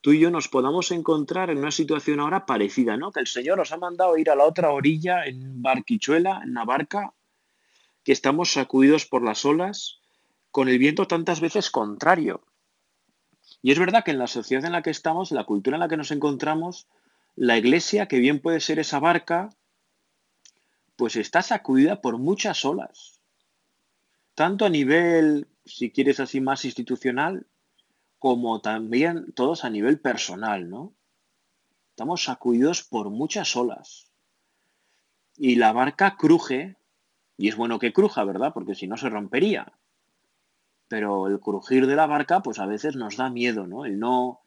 tú 0.00 0.12
y 0.12 0.18
yo 0.20 0.30
nos 0.30 0.48
podamos 0.48 0.90
encontrar 0.92 1.50
en 1.50 1.58
una 1.58 1.70
situación 1.70 2.20
ahora 2.20 2.46
parecida, 2.46 2.96
¿no? 2.96 3.12
Que 3.12 3.20
el 3.20 3.26
Señor 3.26 3.58
nos 3.58 3.72
ha 3.72 3.76
mandado 3.76 4.16
ir 4.16 4.30
a 4.30 4.36
la 4.36 4.44
otra 4.44 4.70
orilla 4.70 5.24
en 5.24 5.60
barquichuela, 5.62 6.40
en 6.44 6.54
la 6.54 6.64
barca, 6.64 7.12
que 8.04 8.12
estamos 8.12 8.50
sacudidos 8.52 9.04
por 9.06 9.22
las 9.22 9.44
olas, 9.44 10.00
con 10.50 10.68
el 10.68 10.78
viento 10.78 11.06
tantas 11.06 11.40
veces 11.40 11.70
contrario. 11.70 12.42
Y 13.62 13.72
es 13.72 13.78
verdad 13.78 14.02
que 14.04 14.10
en 14.12 14.18
la 14.18 14.26
sociedad 14.26 14.64
en 14.64 14.72
la 14.72 14.82
que 14.82 14.90
estamos, 14.90 15.30
en 15.32 15.36
la 15.36 15.44
cultura 15.44 15.76
en 15.76 15.80
la 15.80 15.88
que 15.88 15.98
nos 15.98 16.10
encontramos, 16.10 16.88
la 17.36 17.58
iglesia, 17.58 18.06
que 18.06 18.18
bien 18.18 18.40
puede 18.40 18.60
ser 18.60 18.78
esa 18.78 19.00
barca, 19.00 19.50
pues 20.96 21.16
está 21.16 21.42
sacudida 21.42 22.00
por 22.00 22.16
muchas 22.18 22.64
olas. 22.64 23.20
Tanto 24.34 24.64
a 24.64 24.70
nivel, 24.70 25.46
si 25.66 25.90
quieres 25.90 26.20
así, 26.20 26.40
más 26.40 26.64
institucional, 26.64 27.46
como 28.20 28.60
también 28.60 29.32
todos 29.32 29.64
a 29.64 29.70
nivel 29.70 29.98
personal, 29.98 30.68
¿no? 30.68 30.92
Estamos 31.88 32.22
sacudidos 32.24 32.82
por 32.84 33.08
muchas 33.10 33.56
olas. 33.56 34.10
Y 35.38 35.56
la 35.56 35.72
barca 35.72 36.16
cruje, 36.18 36.76
y 37.38 37.48
es 37.48 37.56
bueno 37.56 37.78
que 37.78 37.94
cruja, 37.94 38.22
¿verdad? 38.24 38.52
Porque 38.52 38.74
si 38.74 38.86
no 38.86 38.98
se 38.98 39.08
rompería. 39.08 39.72
Pero 40.88 41.28
el 41.28 41.40
crujir 41.40 41.86
de 41.86 41.96
la 41.96 42.06
barca, 42.06 42.40
pues 42.40 42.58
a 42.58 42.66
veces 42.66 42.94
nos 42.94 43.16
da 43.16 43.30
miedo, 43.30 43.66
¿no? 43.66 43.86
El 43.86 43.98
no 43.98 44.40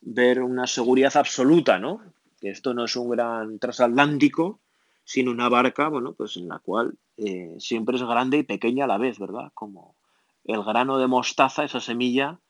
ver 0.00 0.42
una 0.42 0.66
seguridad 0.66 1.16
absoluta, 1.16 1.78
¿no? 1.78 2.00
Que 2.40 2.50
esto 2.50 2.74
no 2.74 2.84
es 2.86 2.96
un 2.96 3.08
gran 3.08 3.60
transatlántico, 3.60 4.58
sino 5.04 5.30
una 5.30 5.48
barca, 5.48 5.88
bueno, 5.88 6.12
pues 6.14 6.36
en 6.38 6.48
la 6.48 6.58
cual 6.58 6.98
eh, 7.18 7.54
siempre 7.60 7.94
es 7.96 8.02
grande 8.02 8.38
y 8.38 8.42
pequeña 8.42 8.86
a 8.86 8.88
la 8.88 8.98
vez, 8.98 9.20
¿verdad? 9.20 9.52
Como 9.54 9.94
el 10.42 10.64
grano 10.64 10.98
de 10.98 11.06
mostaza, 11.06 11.62
esa 11.62 11.78
semilla 11.80 12.40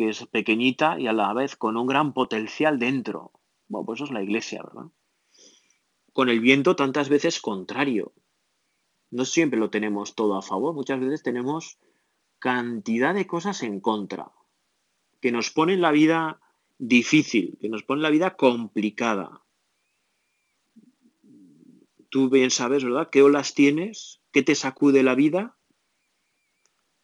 que 0.00 0.08
es 0.08 0.26
pequeñita 0.28 0.98
y 0.98 1.08
a 1.08 1.12
la 1.12 1.34
vez 1.34 1.56
con 1.56 1.76
un 1.76 1.86
gran 1.86 2.14
potencial 2.14 2.78
dentro. 2.78 3.32
Bueno, 3.68 3.84
pues 3.84 3.98
eso 3.98 4.04
es 4.06 4.10
la 4.12 4.22
iglesia, 4.22 4.62
¿verdad? 4.62 4.86
Con 6.14 6.30
el 6.30 6.40
viento 6.40 6.74
tantas 6.74 7.10
veces 7.10 7.38
contrario. 7.38 8.14
No 9.10 9.26
siempre 9.26 9.60
lo 9.60 9.68
tenemos 9.68 10.14
todo 10.14 10.38
a 10.38 10.42
favor, 10.42 10.72
muchas 10.74 11.00
veces 11.00 11.22
tenemos 11.22 11.78
cantidad 12.38 13.12
de 13.14 13.26
cosas 13.26 13.62
en 13.62 13.78
contra, 13.82 14.32
que 15.20 15.32
nos 15.32 15.50
ponen 15.50 15.82
la 15.82 15.90
vida 15.90 16.40
difícil, 16.78 17.58
que 17.60 17.68
nos 17.68 17.82
ponen 17.82 18.02
la 18.02 18.08
vida 18.08 18.36
complicada. 18.38 19.44
Tú 22.08 22.30
bien 22.30 22.50
sabes, 22.50 22.84
¿verdad?, 22.84 23.10
qué 23.12 23.20
olas 23.20 23.52
tienes, 23.52 24.22
qué 24.32 24.42
te 24.42 24.54
sacude 24.54 25.02
la 25.02 25.14
vida 25.14 25.58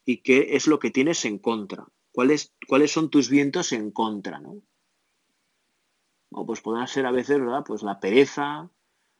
y 0.06 0.22
qué 0.22 0.56
es 0.56 0.66
lo 0.66 0.78
que 0.78 0.90
tienes 0.90 1.26
en 1.26 1.38
contra. 1.38 1.86
¿Cuáles, 2.16 2.48
son 2.86 3.10
tus 3.10 3.28
vientos 3.28 3.72
en 3.72 3.90
contra? 3.90 4.40
pues 6.46 6.62
podrán 6.62 6.88
ser 6.88 7.04
a 7.04 7.10
veces, 7.12 7.38
Pues 7.66 7.82
la 7.82 8.00
pereza, 8.00 8.70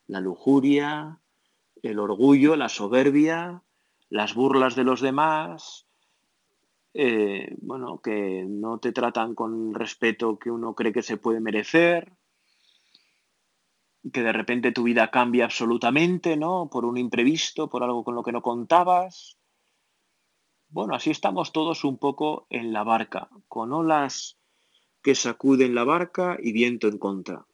la 0.07 0.21
lujuria, 0.21 1.21
el 1.83 1.99
orgullo, 1.99 2.57
la 2.57 2.71
soberbia, 2.71 3.62
las 4.09 4.35
burlas 4.35 4.76
de 4.76 4.85
los 4.85 5.03
demás, 5.03 5.87
eh, 6.95 7.55
bueno, 7.61 7.99
que 8.00 8.47
no 8.49 8.79
te 8.79 8.93
tratan 8.93 9.35
con 9.35 9.75
respeto 9.75 10.38
que 10.38 10.50
uno 10.50 10.75
cree 10.75 10.95
que 10.95 11.03
se 11.03 11.19
puede 11.19 11.38
merecer, 11.41 12.15
que 14.11 14.23
de 14.23 14.33
repente 14.33 14.73
tu 14.73 14.85
vida 14.85 15.11
cambia 15.11 15.45
absolutamente, 15.45 16.38
¿no? 16.38 16.71
Por 16.73 16.87
un 16.87 16.97
imprevisto, 16.97 17.69
por 17.69 17.83
algo 17.83 18.03
con 18.05 18.15
lo 18.15 18.23
que 18.23 18.33
no 18.33 18.41
contabas, 18.41 19.37
bueno, 20.68 20.94
así 20.94 21.11
estamos 21.11 21.52
todos 21.52 21.85
un 21.85 21.96
poco 21.96 22.46
en 22.50 22.73
la 22.73 22.82
barca, 22.82 23.28
con 23.49 23.73
olas 23.73 24.37
que 25.02 25.14
sacuden 25.14 25.75
la 25.75 25.85
barca 25.85 26.37
y 26.42 26.52
viento 26.52 26.88
en 26.88 26.99
contra. 26.99 27.46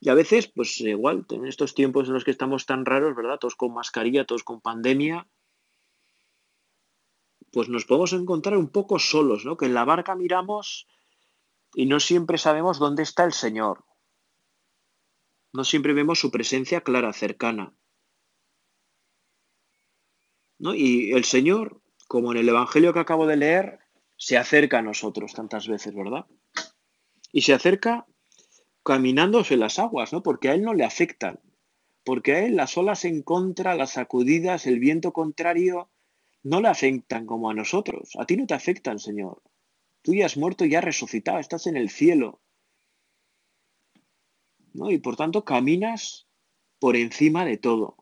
Y 0.00 0.08
a 0.08 0.14
veces, 0.14 0.48
pues 0.50 0.80
igual, 0.80 1.26
en 1.30 1.46
estos 1.46 1.74
tiempos 1.74 2.08
en 2.08 2.14
los 2.14 2.24
que 2.24 2.30
estamos 2.32 2.66
tan 2.66 2.84
raros, 2.86 3.14
¿verdad? 3.14 3.38
Todos 3.38 3.54
con 3.56 3.72
mascarilla, 3.74 4.24
todos 4.24 4.42
con 4.42 4.60
pandemia, 4.60 5.28
pues 7.52 7.68
nos 7.68 7.84
podemos 7.84 8.12
encontrar 8.14 8.56
un 8.56 8.68
poco 8.70 8.98
solos, 8.98 9.44
¿no? 9.44 9.56
Que 9.56 9.66
en 9.66 9.74
la 9.74 9.84
barca 9.84 10.16
miramos 10.16 10.88
y 11.74 11.86
no 11.86 12.00
siempre 12.00 12.38
sabemos 12.38 12.78
dónde 12.78 13.02
está 13.02 13.24
el 13.24 13.32
Señor. 13.32 13.84
No 15.52 15.62
siempre 15.64 15.92
vemos 15.92 16.18
su 16.18 16.30
presencia 16.30 16.80
clara, 16.80 17.12
cercana. 17.12 17.74
¿No? 20.58 20.74
Y 20.74 21.12
el 21.12 21.24
Señor 21.24 21.81
como 22.12 22.30
en 22.32 22.36
el 22.36 22.46
Evangelio 22.50 22.92
que 22.92 22.98
acabo 22.98 23.26
de 23.26 23.36
leer, 23.38 23.78
se 24.18 24.36
acerca 24.36 24.80
a 24.80 24.82
nosotros 24.82 25.32
tantas 25.32 25.66
veces, 25.66 25.94
¿verdad? 25.94 26.26
Y 27.32 27.40
se 27.40 27.54
acerca 27.54 28.04
caminándose 28.84 29.56
las 29.56 29.78
aguas, 29.78 30.12
¿no? 30.12 30.22
Porque 30.22 30.50
a 30.50 30.52
él 30.54 30.60
no 30.60 30.74
le 30.74 30.84
afectan, 30.84 31.40
porque 32.04 32.34
a 32.34 32.44
él 32.44 32.56
las 32.56 32.76
olas 32.76 33.06
en 33.06 33.22
contra, 33.22 33.74
las 33.76 33.92
sacudidas, 33.92 34.66
el 34.66 34.78
viento 34.78 35.14
contrario, 35.14 35.88
no 36.42 36.60
le 36.60 36.68
afectan 36.68 37.24
como 37.24 37.48
a 37.48 37.54
nosotros. 37.54 38.10
A 38.18 38.26
ti 38.26 38.36
no 38.36 38.46
te 38.46 38.52
afectan, 38.52 38.98
Señor. 38.98 39.40
Tú 40.02 40.12
ya 40.12 40.26
has 40.26 40.36
muerto, 40.36 40.66
ya 40.66 40.80
has 40.80 40.84
resucitado, 40.84 41.38
estás 41.38 41.66
en 41.66 41.78
el 41.78 41.88
cielo. 41.88 42.42
¿No? 44.74 44.90
Y 44.90 44.98
por 44.98 45.16
tanto 45.16 45.46
caminas 45.46 46.26
por 46.78 46.94
encima 46.94 47.46
de 47.46 47.56
todo. 47.56 47.96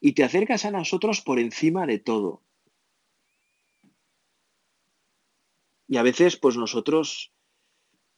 Y 0.00 0.12
te 0.12 0.22
acercas 0.22 0.64
a 0.66 0.70
nosotros 0.70 1.20
por 1.20 1.40
encima 1.40 1.84
de 1.84 1.98
todo. 1.98 2.43
Y 5.88 5.96
a 5.98 6.02
veces, 6.02 6.36
pues 6.36 6.56
nosotros 6.56 7.32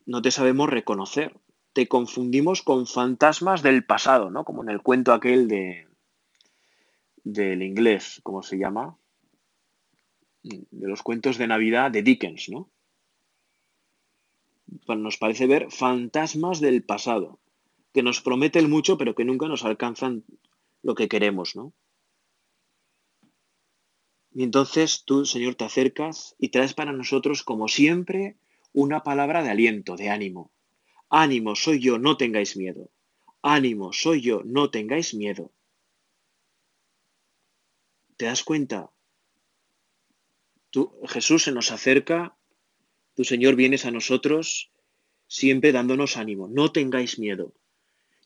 no 0.04 0.22
te 0.22 0.30
sabemos 0.30 0.70
reconocer. 0.70 1.38
Te 1.72 1.88
confundimos 1.88 2.62
con 2.62 2.86
fantasmas 2.86 3.62
del 3.62 3.84
pasado, 3.84 4.30
¿no? 4.30 4.44
Como 4.44 4.62
en 4.62 4.70
el 4.70 4.82
cuento 4.82 5.12
aquel 5.12 5.48
de 5.48 5.88
del 7.24 7.62
inglés, 7.62 8.20
¿cómo 8.22 8.40
se 8.44 8.56
llama? 8.56 8.96
De 10.44 10.86
los 10.86 11.02
cuentos 11.02 11.38
de 11.38 11.48
Navidad 11.48 11.90
de 11.90 12.02
Dickens, 12.02 12.48
¿no? 12.50 12.70
Pues 14.86 14.96
nos 15.00 15.16
parece 15.18 15.48
ver 15.48 15.72
fantasmas 15.72 16.60
del 16.60 16.84
pasado, 16.84 17.40
que 17.92 18.04
nos 18.04 18.20
prometen 18.20 18.70
mucho, 18.70 18.96
pero 18.96 19.16
que 19.16 19.24
nunca 19.24 19.48
nos 19.48 19.64
alcanzan 19.64 20.24
lo 20.84 20.94
que 20.94 21.08
queremos, 21.08 21.56
¿no? 21.56 21.72
Y 24.38 24.42
entonces 24.42 25.02
tú, 25.06 25.24
Señor, 25.24 25.54
te 25.54 25.64
acercas 25.64 26.36
y 26.38 26.50
traes 26.50 26.74
para 26.74 26.92
nosotros, 26.92 27.42
como 27.42 27.68
siempre, 27.68 28.36
una 28.74 29.02
palabra 29.02 29.42
de 29.42 29.48
aliento, 29.48 29.96
de 29.96 30.10
ánimo. 30.10 30.52
Ánimo, 31.08 31.56
soy 31.56 31.80
yo, 31.80 31.98
no 31.98 32.18
tengáis 32.18 32.54
miedo. 32.54 32.90
Ánimo, 33.40 33.94
soy 33.94 34.20
yo, 34.20 34.42
no 34.44 34.68
tengáis 34.70 35.14
miedo. 35.14 35.52
¿Te 38.18 38.26
das 38.26 38.44
cuenta? 38.44 38.90
Jesús 41.06 41.44
se 41.44 41.52
nos 41.52 41.72
acerca, 41.72 42.36
tu 43.14 43.24
Señor 43.24 43.56
vienes 43.56 43.86
a 43.86 43.90
nosotros 43.90 44.70
siempre 45.26 45.72
dándonos 45.72 46.18
ánimo, 46.18 46.46
no 46.46 46.72
tengáis 46.72 47.18
miedo. 47.18 47.54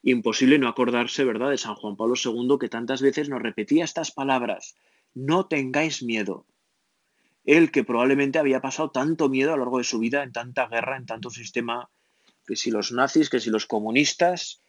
Imposible 0.03 0.59
no 0.59 0.67
acordarse, 0.67 1.23
¿verdad?, 1.23 1.51
de 1.51 1.59
San 1.59 1.77
Juan 1.77 1.95
Pablo 1.97 2.15
II 2.17 2.57
que 2.61 2.69
tantas 2.69 3.01
veces 3.01 3.29
nos 3.29 3.41
repetía 3.43 3.85
estas 3.85 4.11
palabras 4.11 4.75
no 5.15 5.47
tengáis 5.47 6.03
miedo. 6.03 6.47
Él 7.45 7.71
que 7.71 7.85
probablemente 7.85 8.39
había 8.39 8.61
pasado 8.61 8.91
tanto 8.91 9.29
miedo 9.29 9.53
a 9.53 9.57
lo 9.57 9.65
largo 9.65 9.79
de 9.79 9.85
su 9.85 9.99
vida, 9.99 10.23
en 10.23 10.33
tanta 10.33 10.67
guerra, 10.69 10.97
en 10.97 11.07
tanto 11.07 11.31
sistema, 11.31 11.91
que 12.47 12.57
si 12.57 12.71
los 12.71 12.93
nazis, 12.93 13.31
que 13.31 13.41
si 13.41 13.51
los 13.51 13.67
comunistas, 13.67 14.61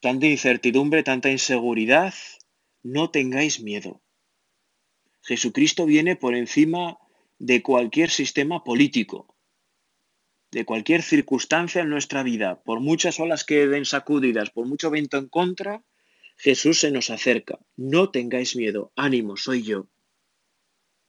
tanta 0.00 0.26
incertidumbre, 0.26 1.02
tanta 1.02 1.30
inseguridad, 1.30 2.14
no 2.82 3.10
tengáis 3.10 3.60
miedo. 3.62 4.00
Jesucristo 5.22 5.84
viene 5.86 6.16
por 6.16 6.34
encima 6.34 6.98
de 7.38 7.62
cualquier 7.62 8.10
sistema 8.10 8.62
político, 8.62 9.34
de 10.50 10.64
cualquier 10.64 11.02
circunstancia 11.02 11.82
en 11.82 11.88
nuestra 11.90 12.22
vida, 12.22 12.60
por 12.62 12.80
muchas 12.80 13.18
olas 13.20 13.44
que 13.44 13.66
den 13.66 13.84
sacudidas, 13.84 14.50
por 14.50 14.66
mucho 14.66 14.90
viento 14.90 15.16
en 15.18 15.28
contra, 15.28 15.82
Jesús 16.42 16.78
se 16.80 16.90
nos 16.90 17.10
acerca. 17.10 17.58
No 17.76 18.10
tengáis 18.10 18.56
miedo. 18.56 18.92
Ánimo, 18.96 19.36
soy 19.36 19.62
yo. 19.62 19.88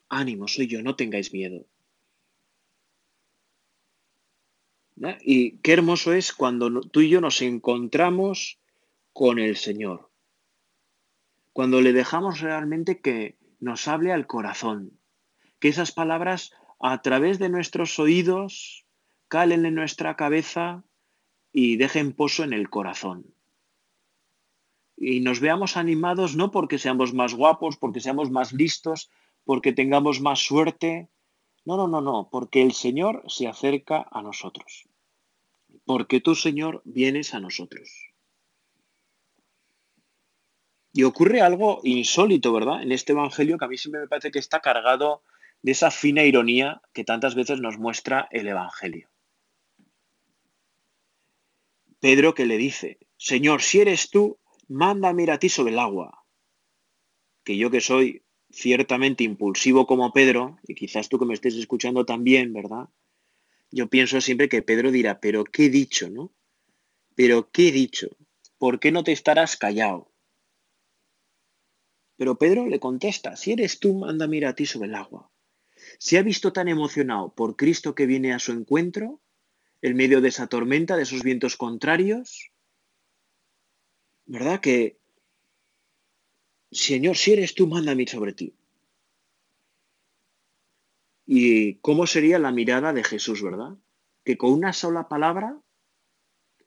Ánimo, 0.10 0.50
soy 0.50 0.68
yo. 0.68 0.82
No 0.84 0.98
tengáis 0.98 1.32
miedo. 1.32 1.66
Y 5.22 5.58
qué 5.60 5.72
hermoso 5.72 6.12
es 6.12 6.34
cuando 6.34 6.82
tú 6.82 7.00
y 7.00 7.10
yo 7.10 7.22
nos 7.22 7.42
encontramos 7.42 8.60
con 9.14 9.40
el 9.40 9.56
Señor. 9.56 10.12
Cuando 11.54 11.80
le 11.80 11.94
dejamos 11.94 12.42
realmente 12.42 13.00
que 13.00 13.38
nos 13.62 13.88
hable 13.88 14.12
al 14.12 14.28
corazón. 14.28 15.00
Que 15.60 15.70
esas 15.70 15.94
palabras 15.94 16.52
a 16.82 17.02
través 17.02 17.40
de 17.40 17.48
nuestros 17.48 17.98
oídos 18.00 18.86
calen 19.30 19.66
en 19.66 19.76
nuestra 19.76 20.18
cabeza 20.18 20.84
y 21.54 21.78
dejen 21.78 22.12
pozo 22.12 22.44
en 22.44 22.52
el 22.52 22.70
corazón 22.70 23.34
y 25.03 25.20
nos 25.22 25.39
veamos 25.39 25.77
animados 25.77 26.36
no 26.36 26.51
porque 26.51 26.77
seamos 26.77 27.12
más 27.12 27.34
guapos, 27.34 27.75
porque 27.75 28.00
seamos 28.01 28.29
más 28.29 28.53
listos, 28.53 29.10
porque 29.43 29.74
tengamos 29.74 30.22
más 30.22 30.46
suerte. 30.46 31.10
No, 31.65 31.75
no, 31.75 31.88
no, 31.88 32.01
no, 32.01 32.29
porque 32.31 32.62
el 32.62 32.74
Señor 32.74 33.24
se 33.27 33.48
acerca 33.48 34.05
a 34.12 34.22
nosotros. 34.22 34.86
Porque 35.86 36.22
tú, 36.22 36.36
Señor, 36.36 36.83
vienes 36.85 37.33
a 37.33 37.40
nosotros. 37.40 38.14
Y 40.94 41.01
ocurre 41.01 41.42
algo 41.42 41.81
insólito, 41.83 42.53
¿verdad? 42.53 42.83
En 42.83 42.92
este 42.92 43.14
Evangelio 43.14 43.57
que 43.57 43.66
a 43.66 43.70
mí 43.70 43.77
siempre 43.77 44.01
me 44.01 44.07
parece 44.07 44.29
que 44.29 44.40
está 44.40 44.59
cargado 44.59 45.24
de 45.64 45.72
esa 45.72 45.90
fina 45.90 46.24
ironía 46.24 46.79
que 46.94 47.03
tantas 47.03 47.33
veces 47.33 47.59
nos 47.59 47.79
muestra 47.79 48.27
el 48.29 48.48
Evangelio. 48.48 49.09
Pedro 52.00 52.35
que 52.35 52.46
le 52.46 52.57
dice, 52.57 53.00
Señor, 53.18 53.61
si 53.64 53.79
eres 53.79 54.09
tú, 54.11 54.37
mándame 54.72 55.16
mira 55.24 55.34
a 55.34 55.38
ti 55.40 55.50
sobre 55.50 55.74
el 55.74 55.79
agua. 55.79 56.24
Que 57.44 57.57
yo 57.57 57.70
que 57.70 57.81
soy 57.81 58.24
ciertamente 58.50 59.24
impulsivo 59.25 59.86
como 59.86 60.14
Pedro, 60.14 60.57
y 60.64 60.75
quizás 60.75 61.10
tú 61.10 61.20
que 61.20 61.25
me 61.25 61.34
estés 61.34 61.55
escuchando 61.55 62.05
también, 62.05 62.53
¿verdad? 62.53 62.88
Yo 63.70 63.88
pienso 63.88 64.22
siempre 64.22 64.48
que 64.48 64.62
Pedro 64.62 64.92
dirá, 64.92 65.20
pero 65.20 65.44
qué 65.44 65.66
he 65.66 65.70
dicho, 65.70 66.10
¿no? 66.10 66.34
Pero 67.16 67.51
qué 67.51 67.68
he 67.68 67.72
dicho, 67.72 68.16
¿por 68.57 68.79
qué 68.79 68.92
no 68.92 69.03
te 69.03 69.12
estarás 69.12 69.57
callado? 69.57 70.12
Pero 72.16 72.38
Pedro 72.38 72.68
le 72.68 72.79
contesta, 72.79 73.36
si 73.36 73.51
eres 73.51 73.79
tú, 73.79 73.94
mándame 74.00 74.31
mira 74.31 74.50
a 74.50 74.55
ti 74.55 74.66
sobre 74.66 74.88
el 74.88 74.96
agua. 74.96 75.31
Se 75.98 76.18
ha 76.18 76.22
visto 76.24 76.53
tan 76.53 76.68
emocionado 76.70 77.34
por 77.34 77.55
Cristo 77.57 77.94
que 77.96 78.05
viene 78.05 78.31
a 78.31 78.40
su 78.40 78.51
encuentro, 78.53 79.22
en 79.81 79.96
medio 79.98 80.22
de 80.22 80.29
esa 80.29 80.48
tormenta, 80.48 80.96
de 80.96 81.03
esos 81.03 81.24
vientos 81.24 81.57
contrarios, 81.57 82.51
¿verdad? 84.31 84.61
Que, 84.61 84.98
Señor, 86.72 87.17
si 87.17 87.33
eres 87.33 87.53
tú, 87.53 87.67
manda 87.67 87.91
a 87.91 87.96
mí 87.96 88.07
sobre 88.07 88.31
ti. 88.31 88.53
¿Y 91.25 91.74
cómo 91.79 92.07
sería 92.07 92.39
la 92.39 92.53
mirada 92.53 92.94
de 92.94 93.03
Jesús, 93.03 93.44
verdad? 93.44 93.75
Que 94.24 94.37
con 94.37 94.53
una 94.53 94.72
sola 94.72 95.09
palabra, 95.09 95.59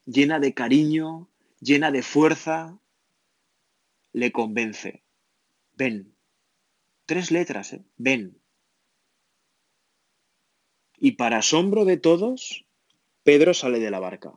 llena 0.04 0.38
de 0.40 0.52
cariño, 0.52 1.30
llena 1.58 1.90
de 1.90 2.02
fuerza, 2.02 2.78
le 4.12 4.30
convence. 4.30 5.02
Ven. 5.74 6.14
Tres 7.06 7.30
letras, 7.30 7.72
¿eh? 7.72 7.82
Ven. 7.96 8.36
Y 10.98 11.12
para 11.12 11.38
asombro 11.38 11.86
de 11.86 11.96
todos, 11.96 12.66
Pedro 13.22 13.54
sale 13.54 13.80
de 13.80 13.90
la 13.90 14.00
barca. 14.00 14.34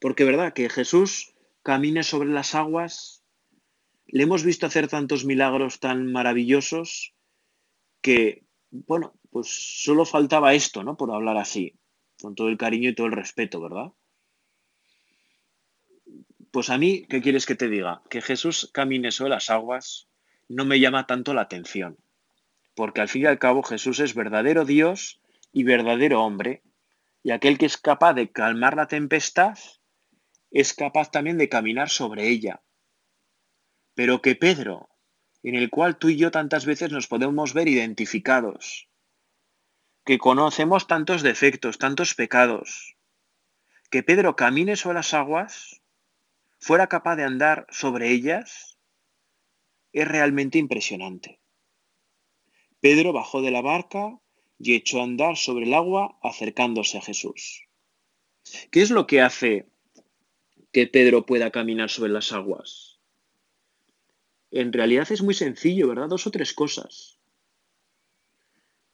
Porque 0.00 0.22
verdad 0.22 0.52
que 0.52 0.68
Jesús 0.68 1.31
camine 1.62 2.02
sobre 2.02 2.28
las 2.28 2.54
aguas. 2.54 3.22
Le 4.06 4.24
hemos 4.24 4.44
visto 4.44 4.66
hacer 4.66 4.88
tantos 4.88 5.24
milagros 5.24 5.80
tan 5.80 6.10
maravillosos 6.12 7.14
que, 8.02 8.44
bueno, 8.70 9.14
pues 9.30 9.48
solo 9.84 10.04
faltaba 10.04 10.54
esto, 10.54 10.82
¿no? 10.84 10.96
Por 10.96 11.10
hablar 11.12 11.36
así, 11.38 11.78
con 12.20 12.34
todo 12.34 12.48
el 12.48 12.58
cariño 12.58 12.90
y 12.90 12.94
todo 12.94 13.06
el 13.06 13.12
respeto, 13.12 13.60
¿verdad? 13.60 13.92
Pues 16.50 16.68
a 16.68 16.76
mí, 16.76 17.06
¿qué 17.08 17.22
quieres 17.22 17.46
que 17.46 17.54
te 17.54 17.68
diga? 17.68 18.02
Que 18.10 18.20
Jesús 18.20 18.70
camine 18.74 19.10
sobre 19.10 19.30
las 19.30 19.48
aguas 19.50 20.08
no 20.48 20.66
me 20.66 20.80
llama 20.80 21.06
tanto 21.06 21.32
la 21.32 21.42
atención, 21.42 21.96
porque 22.74 23.00
al 23.00 23.08
fin 23.08 23.22
y 23.22 23.26
al 23.26 23.38
cabo 23.38 23.62
Jesús 23.62 24.00
es 24.00 24.12
verdadero 24.14 24.66
Dios 24.66 25.22
y 25.52 25.64
verdadero 25.64 26.22
hombre, 26.22 26.62
y 27.22 27.30
aquel 27.30 27.56
que 27.56 27.64
es 27.66 27.78
capaz 27.78 28.12
de 28.12 28.30
calmar 28.32 28.76
la 28.76 28.86
tempestad 28.88 29.54
es 30.52 30.74
capaz 30.74 31.10
también 31.10 31.38
de 31.38 31.48
caminar 31.48 31.88
sobre 31.88 32.28
ella. 32.28 32.62
Pero 33.94 34.20
que 34.20 34.34
Pedro, 34.36 34.88
en 35.42 35.54
el 35.54 35.70
cual 35.70 35.98
tú 35.98 36.10
y 36.10 36.16
yo 36.16 36.30
tantas 36.30 36.66
veces 36.66 36.92
nos 36.92 37.06
podemos 37.08 37.54
ver 37.54 37.68
identificados, 37.68 38.88
que 40.04 40.18
conocemos 40.18 40.86
tantos 40.86 41.22
defectos, 41.22 41.78
tantos 41.78 42.14
pecados, 42.14 42.96
que 43.90 44.02
Pedro 44.02 44.36
camine 44.36 44.76
sobre 44.76 44.96
las 44.96 45.14
aguas, 45.14 45.82
fuera 46.60 46.86
capaz 46.86 47.16
de 47.16 47.24
andar 47.24 47.66
sobre 47.70 48.10
ellas, 48.10 48.78
es 49.92 50.06
realmente 50.06 50.58
impresionante. 50.58 51.40
Pedro 52.80 53.12
bajó 53.12 53.42
de 53.42 53.50
la 53.50 53.62
barca 53.62 54.18
y 54.58 54.74
echó 54.74 55.00
a 55.00 55.04
andar 55.04 55.36
sobre 55.36 55.64
el 55.66 55.74
agua 55.74 56.18
acercándose 56.22 56.98
a 56.98 57.02
Jesús. 57.02 57.66
¿Qué 58.70 58.82
es 58.82 58.90
lo 58.90 59.06
que 59.06 59.20
hace 59.20 59.71
que 60.72 60.86
Pedro 60.94 61.18
pueda 61.26 61.50
caminar 61.52 61.90
sobre 61.90 62.10
las 62.10 62.32
aguas? 62.32 62.98
En 64.50 64.72
realidad 64.72 65.10
es 65.12 65.22
muy 65.22 65.34
sencillo, 65.34 65.88
¿verdad? 65.88 66.08
Dos 66.08 66.26
o 66.26 66.30
tres 66.30 66.52
cosas. 66.52 67.18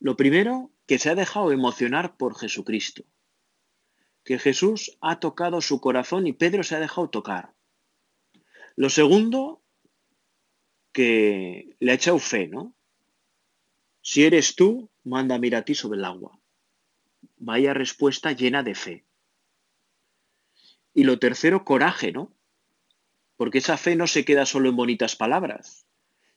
Lo 0.00 0.16
primero, 0.16 0.70
que 0.86 0.98
se 0.98 1.10
ha 1.10 1.14
dejado 1.14 1.52
emocionar 1.52 2.16
por 2.16 2.36
Jesucristo. 2.36 3.04
Que 4.24 4.38
Jesús 4.38 4.96
ha 5.00 5.20
tocado 5.20 5.60
su 5.60 5.80
corazón 5.80 6.26
y 6.26 6.32
Pedro 6.32 6.62
se 6.62 6.76
ha 6.76 6.80
dejado 6.80 7.08
tocar. 7.10 7.54
Lo 8.76 8.90
segundo, 8.90 9.62
que 10.92 11.76
le 11.80 11.92
ha 11.92 11.94
echado 11.94 12.18
fe, 12.18 12.46
¿no? 12.48 12.74
Si 14.02 14.24
eres 14.24 14.54
tú, 14.54 14.90
manda 15.04 15.36
a 15.36 15.56
a 15.56 15.62
ti 15.64 15.74
sobre 15.74 15.98
el 15.98 16.04
agua. 16.04 16.38
Vaya 17.38 17.74
respuesta 17.74 18.32
llena 18.32 18.62
de 18.62 18.74
fe. 18.76 19.04
Y 20.94 21.04
lo 21.04 21.18
tercero, 21.18 21.64
coraje, 21.64 22.12
¿no? 22.12 22.32
Porque 23.36 23.58
esa 23.58 23.76
fe 23.76 23.96
no 23.96 24.06
se 24.06 24.24
queda 24.24 24.46
solo 24.46 24.68
en 24.68 24.76
bonitas 24.76 25.16
palabras, 25.16 25.86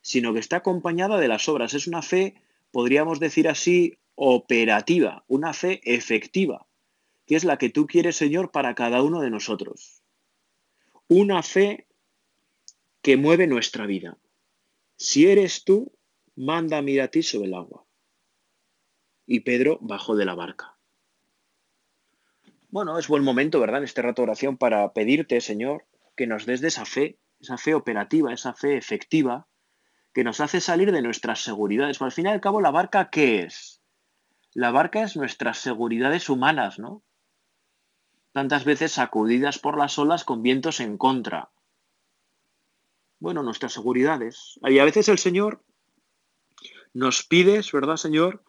sino 0.01 0.33
que 0.33 0.39
está 0.39 0.57
acompañada 0.57 1.17
de 1.19 1.27
las 1.27 1.47
obras. 1.49 1.73
Es 1.73 1.87
una 1.87 2.01
fe, 2.01 2.35
podríamos 2.71 3.19
decir 3.19 3.47
así, 3.47 3.97
operativa, 4.15 5.23
una 5.27 5.53
fe 5.53 5.81
efectiva, 5.83 6.67
que 7.25 7.35
es 7.35 7.43
la 7.43 7.57
que 7.57 7.69
tú 7.69 7.87
quieres, 7.87 8.15
Señor, 8.15 8.51
para 8.51 8.75
cada 8.75 9.01
uno 9.01 9.21
de 9.21 9.29
nosotros. 9.31 10.03
Una 11.07 11.41
fe 11.43 11.87
que 13.01 13.17
mueve 13.17 13.47
nuestra 13.47 13.85
vida. 13.87 14.17
Si 14.95 15.25
eres 15.25 15.63
tú, 15.63 15.91
manda 16.35 16.77
a 16.77 16.81
mí 16.83 16.99
a 16.99 17.07
ti 17.09 17.23
sobre 17.23 17.47
el 17.47 17.55
agua. 17.55 17.83
Y 19.25 19.39
Pedro 19.39 19.79
bajó 19.81 20.15
de 20.15 20.25
la 20.25 20.35
barca. 20.35 20.77
Bueno, 22.71 22.97
es 22.97 23.09
buen 23.09 23.21
momento, 23.25 23.59
¿verdad? 23.59 23.79
En 23.79 23.83
este 23.83 24.01
rato 24.01 24.21
de 24.21 24.29
oración 24.29 24.57
para 24.57 24.93
pedirte, 24.93 25.41
Señor, 25.41 25.85
que 26.15 26.25
nos 26.25 26.45
des 26.45 26.61
de 26.61 26.69
esa 26.69 26.85
fe, 26.85 27.19
esa 27.41 27.57
fe 27.57 27.75
operativa, 27.75 28.31
esa 28.33 28.53
fe 28.53 28.77
efectiva, 28.77 29.47
que 30.13 30.23
nos 30.23 30.39
hace 30.39 30.61
salir 30.61 30.93
de 30.93 31.01
nuestras 31.01 31.41
seguridades. 31.43 32.01
al 32.01 32.13
fin 32.13 32.27
y 32.27 32.29
al 32.29 32.39
cabo, 32.39 32.61
la 32.61 32.71
barca, 32.71 33.09
¿qué 33.09 33.39
es? 33.41 33.81
La 34.53 34.71
barca 34.71 35.03
es 35.03 35.17
nuestras 35.17 35.57
seguridades 35.57 36.29
humanas, 36.29 36.79
¿no? 36.79 37.03
Tantas 38.31 38.63
veces 38.63 38.93
sacudidas 38.93 39.59
por 39.59 39.77
las 39.77 39.99
olas 39.99 40.23
con 40.23 40.41
vientos 40.41 40.79
en 40.79 40.97
contra. 40.97 41.51
Bueno, 43.19 43.43
nuestras 43.43 43.73
seguridades. 43.73 44.57
Y 44.63 44.79
a 44.79 44.85
veces 44.85 45.09
el 45.09 45.17
Señor 45.19 45.61
nos 46.93 47.23
pide, 47.27 47.59
¿verdad, 47.73 47.97
Señor? 47.97 48.45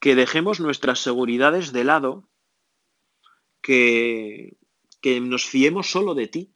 Que 0.00 0.14
dejemos 0.14 0.60
nuestras 0.60 1.00
seguridades 1.00 1.74
de 1.74 1.84
lado 1.84 2.30
que, 3.64 4.56
nos 5.22 5.46
fiemos 5.46 5.90
solo 5.90 6.14
de 6.14 6.28
ti. 6.28 6.52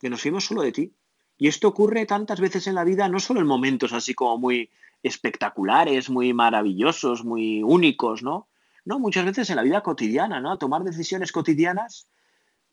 Que 0.00 0.08
nos 0.08 0.22
fiemos 0.22 0.44
solo 0.44 0.62
de 0.62 0.72
ti. 0.72 0.94
Y 1.36 1.48
esto 1.48 1.68
ocurre 1.68 2.06
tantas 2.06 2.40
veces 2.40 2.66
en 2.68 2.76
la 2.76 2.84
vida, 2.84 3.08
no 3.08 3.18
solo 3.18 3.40
en 3.40 3.46
momentos 3.46 3.92
así 3.92 4.14
como 4.14 4.38
muy 4.38 4.70
espectaculares, 5.02 6.08
muy 6.08 6.32
maravillosos, 6.32 7.24
muy 7.24 7.62
únicos, 7.64 8.22
¿no? 8.22 8.48
No, 8.84 8.98
muchas 9.00 9.24
veces 9.24 9.50
en 9.50 9.56
la 9.56 9.62
vida 9.62 9.82
cotidiana, 9.82 10.40
¿no? 10.40 10.56
Tomar 10.58 10.84
decisiones 10.84 11.32
cotidianas, 11.32 12.06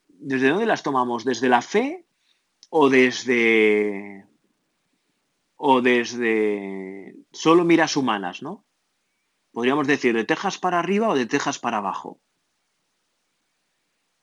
¿desde 0.07 0.49
dónde 0.49 0.65
las 0.67 0.83
tomamos? 0.83 1.25
¿Desde 1.25 1.49
la 1.49 1.61
fe 1.63 2.05
o 2.69 2.89
desde 2.89 4.25
o 5.55 5.81
desde 5.81 7.15
solo 7.31 7.65
miras 7.65 7.97
humanas, 7.97 8.41
¿no? 8.43 8.63
Podríamos 9.51 9.87
decir 9.87 10.13
de 10.15 10.23
tejas 10.25 10.59
para 10.59 10.79
arriba 10.79 11.09
o 11.09 11.15
de 11.15 11.25
tejas 11.25 11.59
para 11.59 11.77
abajo. 11.77 12.19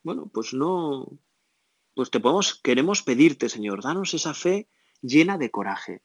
Bueno, 0.03 0.29
pues 0.33 0.53
no, 0.53 1.07
pues 1.95 2.09
te 2.09 2.19
podemos, 2.19 2.55
queremos 2.61 3.03
pedirte, 3.03 3.49
Señor, 3.49 3.83
danos 3.83 4.13
esa 4.13 4.33
fe 4.33 4.69
llena 5.01 5.37
de 5.37 5.51
coraje, 5.51 6.03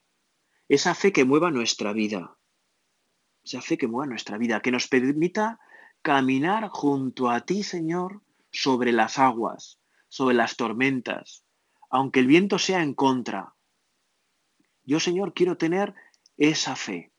esa 0.67 0.93
fe 0.95 1.13
que 1.13 1.23
mueva 1.23 1.49
nuestra 1.49 1.93
vida, 1.93 2.37
esa 3.43 3.61
fe 3.61 3.77
que 3.77 3.87
mueva 3.87 4.07
nuestra 4.07 4.37
vida, 4.37 4.61
que 4.61 4.71
nos 4.71 4.87
permita 4.89 5.59
caminar 6.01 6.67
junto 6.69 7.29
a 7.29 7.41
ti, 7.41 7.63
Señor, 7.63 8.21
sobre 8.51 8.91
las 8.91 9.17
aguas, 9.17 9.79
sobre 10.09 10.35
las 10.35 10.57
tormentas, 10.57 11.45
aunque 11.89 12.19
el 12.19 12.27
viento 12.27 12.59
sea 12.59 12.83
en 12.83 12.93
contra. 12.95 13.55
Yo, 14.83 14.99
Señor, 14.99 15.33
quiero 15.33 15.57
tener 15.57 15.93
esa 16.35 16.75
fe, 16.75 17.13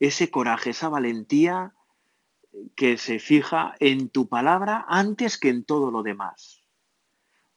ese 0.00 0.30
coraje, 0.32 0.70
esa 0.70 0.88
valentía 0.88 1.74
que 2.74 2.96
se 2.98 3.18
fija 3.18 3.74
en 3.80 4.08
tu 4.08 4.28
palabra 4.28 4.84
antes 4.88 5.38
que 5.38 5.48
en 5.48 5.64
todo 5.64 5.90
lo 5.90 6.02
demás. 6.02 6.64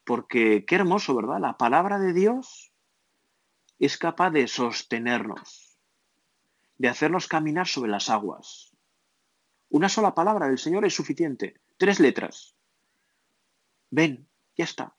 Porque 0.06 0.66
qué 0.66 0.76
hermoso, 0.76 1.16
¿verdad? 1.16 1.40
La 1.40 1.58
palabra 1.58 2.00
de 2.00 2.14
Dios 2.14 2.74
es 3.78 3.98
capaz 3.98 4.32
de 4.32 4.48
sostenernos, 4.48 5.78
de 6.78 6.90
hacernos 6.90 7.28
caminar 7.28 7.68
sobre 7.68 7.92
las 7.92 8.10
aguas. 8.10 8.72
Una 9.70 9.88
sola 9.88 10.14
palabra 10.16 10.48
del 10.48 10.58
Señor 10.58 10.86
es 10.86 10.96
suficiente, 10.96 11.62
tres 11.78 12.00
letras. 12.00 12.56
Ven, 13.92 14.28
ya 14.58 14.64
está. 14.66 14.96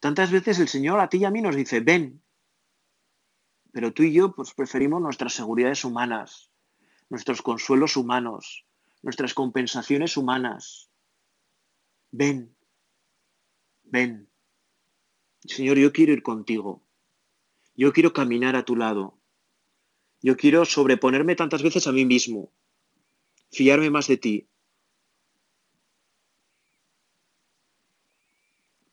Tantas 0.00 0.30
veces 0.30 0.58
el 0.58 0.68
Señor 0.68 0.98
a 1.00 1.08
ti 1.08 1.18
y 1.18 1.24
a 1.24 1.30
mí 1.30 1.40
nos 1.40 1.54
dice, 1.56 1.80
ven. 1.80 2.22
Pero 3.70 3.92
tú 3.92 4.02
y 4.02 4.12
yo 4.12 4.34
pues, 4.34 4.52
preferimos 4.52 5.00
nuestras 5.00 5.32
seguridades 5.32 5.84
humanas, 5.84 6.50
nuestros 7.08 7.40
consuelos 7.40 7.96
humanos, 7.96 8.66
nuestras 9.02 9.34
compensaciones 9.34 10.16
humanas. 10.16 10.88
Ven, 12.10 12.56
ven. 13.82 14.30
Señor, 15.40 15.76
yo 15.78 15.92
quiero 15.92 16.12
ir 16.12 16.22
contigo. 16.22 16.84
Yo 17.74 17.92
quiero 17.92 18.12
caminar 18.12 18.54
a 18.56 18.64
tu 18.64 18.76
lado. 18.76 19.18
Yo 20.22 20.36
quiero 20.36 20.64
sobreponerme 20.64 21.34
tantas 21.34 21.62
veces 21.64 21.86
a 21.88 21.92
mí 21.92 22.04
mismo. 22.04 22.52
Fiarme 23.50 23.90
más 23.90 24.06
de 24.06 24.16
ti. 24.18 24.48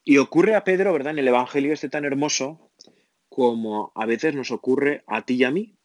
Y 0.04 0.18
ocurre 0.18 0.56
a 0.56 0.64
Pedro, 0.64 0.92
¿verdad? 0.92 1.12
En 1.14 1.20
el 1.20 1.28
Evangelio 1.28 1.72
este 1.72 1.88
tan 1.88 2.04
hermoso 2.04 2.72
como 3.28 3.92
a 3.94 4.08
veces 4.08 4.34
nos 4.34 4.50
ocurre 4.50 5.04
a 5.06 5.24
ti 5.24 5.36
y 5.36 5.44
a 5.44 5.52
mí. 5.52 5.79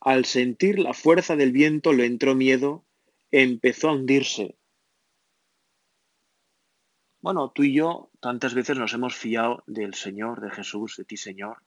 Al 0.00 0.24
sentir 0.24 0.78
la 0.78 0.92
fuerza 0.92 1.36
del 1.36 1.52
viento 1.52 1.92
le 1.92 2.06
entró 2.06 2.34
miedo, 2.34 2.84
empezó 3.30 3.88
a 3.88 3.92
hundirse. 3.92 4.56
Bueno, 7.20 7.50
tú 7.52 7.64
y 7.64 7.72
yo 7.72 8.10
tantas 8.20 8.54
veces 8.54 8.78
nos 8.78 8.92
hemos 8.92 9.16
fiado 9.16 9.64
del 9.66 9.94
Señor, 9.94 10.40
de 10.40 10.50
Jesús, 10.50 10.96
de 10.96 11.04
ti 11.04 11.16
Señor, 11.16 11.62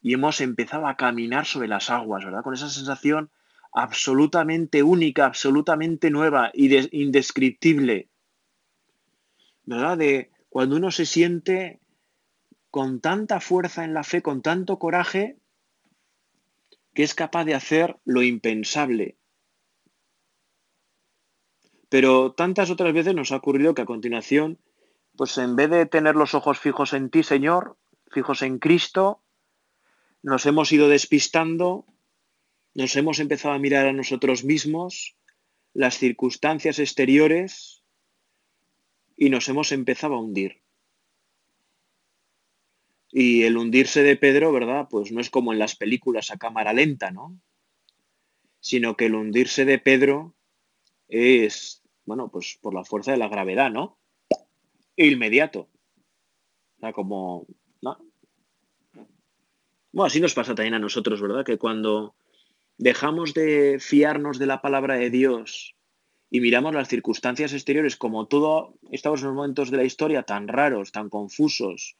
y 0.00 0.14
hemos 0.14 0.40
empezado 0.40 0.86
a 0.86 0.96
caminar 0.96 1.46
sobre 1.46 1.66
las 1.66 1.90
aguas, 1.90 2.24
¿verdad? 2.24 2.42
Con 2.44 2.54
esa 2.54 2.68
sensación 2.68 3.30
absolutamente 3.72 4.82
única, 4.82 5.26
absolutamente 5.26 6.10
nueva 6.10 6.50
y 6.54 6.72
indescriptible, 7.02 8.10
¿verdad? 9.64 9.98
De 9.98 10.30
cuando 10.50 10.76
uno 10.76 10.92
se 10.92 11.06
siente 11.06 11.80
con 12.70 13.00
tanta 13.00 13.40
fuerza 13.40 13.84
en 13.84 13.92
la 13.94 14.04
fe, 14.04 14.22
con 14.22 14.42
tanto 14.42 14.78
coraje, 14.78 15.38
que 16.94 17.02
es 17.02 17.14
capaz 17.14 17.44
de 17.44 17.54
hacer 17.54 17.96
lo 18.04 18.22
impensable. 18.22 19.18
Pero 21.88 22.32
tantas 22.32 22.70
otras 22.70 22.94
veces 22.94 23.14
nos 23.14 23.32
ha 23.32 23.36
ocurrido 23.36 23.74
que 23.74 23.82
a 23.82 23.86
continuación, 23.86 24.58
pues 25.16 25.36
en 25.38 25.54
vez 25.56 25.70
de 25.70 25.86
tener 25.86 26.14
los 26.14 26.34
ojos 26.34 26.58
fijos 26.58 26.92
en 26.92 27.10
ti, 27.10 27.22
Señor, 27.22 27.76
fijos 28.10 28.42
en 28.42 28.58
Cristo, 28.58 29.22
nos 30.22 30.46
hemos 30.46 30.72
ido 30.72 30.88
despistando, 30.88 31.84
nos 32.74 32.96
hemos 32.96 33.18
empezado 33.18 33.54
a 33.54 33.58
mirar 33.58 33.86
a 33.86 33.92
nosotros 33.92 34.44
mismos, 34.44 35.16
las 35.72 35.98
circunstancias 35.98 36.78
exteriores, 36.78 37.82
y 39.16 39.30
nos 39.30 39.48
hemos 39.48 39.70
empezado 39.70 40.14
a 40.14 40.20
hundir. 40.20 40.63
Y 43.16 43.44
el 43.44 43.56
hundirse 43.58 44.02
de 44.02 44.16
Pedro, 44.16 44.50
¿verdad? 44.52 44.88
Pues 44.90 45.12
no 45.12 45.20
es 45.20 45.30
como 45.30 45.52
en 45.52 45.60
las 45.60 45.76
películas 45.76 46.32
a 46.32 46.36
cámara 46.36 46.72
lenta, 46.72 47.12
¿no? 47.12 47.38
Sino 48.58 48.96
que 48.96 49.06
el 49.06 49.14
hundirse 49.14 49.64
de 49.64 49.78
Pedro 49.78 50.34
es, 51.06 51.84
bueno, 52.04 52.28
pues 52.32 52.58
por 52.60 52.74
la 52.74 52.82
fuerza 52.84 53.12
de 53.12 53.18
la 53.18 53.28
gravedad, 53.28 53.70
¿no? 53.70 54.00
Inmediato. 54.96 55.68
O 56.78 56.80
sea, 56.80 56.92
como... 56.92 57.46
¿no? 57.82 57.98
Bueno, 59.92 60.06
así 60.06 60.18
nos 60.20 60.34
pasa 60.34 60.56
también 60.56 60.74
a 60.74 60.80
nosotros, 60.80 61.22
¿verdad? 61.22 61.44
Que 61.46 61.56
cuando 61.56 62.16
dejamos 62.78 63.32
de 63.32 63.78
fiarnos 63.78 64.40
de 64.40 64.46
la 64.46 64.60
palabra 64.60 64.94
de 64.96 65.10
Dios 65.10 65.76
y 66.30 66.40
miramos 66.40 66.74
las 66.74 66.88
circunstancias 66.88 67.52
exteriores 67.52 67.94
como 67.96 68.26
todo, 68.26 68.74
estamos 68.90 69.22
en 69.22 69.34
momentos 69.34 69.70
de 69.70 69.76
la 69.76 69.84
historia 69.84 70.24
tan 70.24 70.48
raros, 70.48 70.90
tan 70.90 71.08
confusos, 71.10 71.96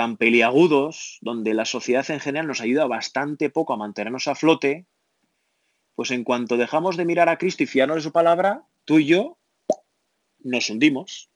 tan 0.00 0.16
peliagudos, 0.16 1.18
donde 1.20 1.52
la 1.52 1.66
sociedad 1.66 2.10
en 2.10 2.20
general 2.20 2.46
nos 2.46 2.62
ayuda 2.62 2.86
bastante 2.86 3.50
poco 3.50 3.74
a 3.74 3.76
mantenernos 3.76 4.28
a 4.28 4.34
flote, 4.34 4.86
pues 5.94 6.10
en 6.10 6.24
cuanto 6.24 6.56
dejamos 6.56 6.96
de 6.96 7.04
mirar 7.04 7.28
a 7.28 7.36
Cristo 7.36 7.64
y 7.64 7.66
fiarnos 7.66 7.96
de 7.98 8.02
su 8.04 8.10
palabra, 8.10 8.64
tú 8.86 8.98
y 8.98 9.04
yo 9.04 9.36
nos 10.38 10.70
hundimos. 10.70 11.28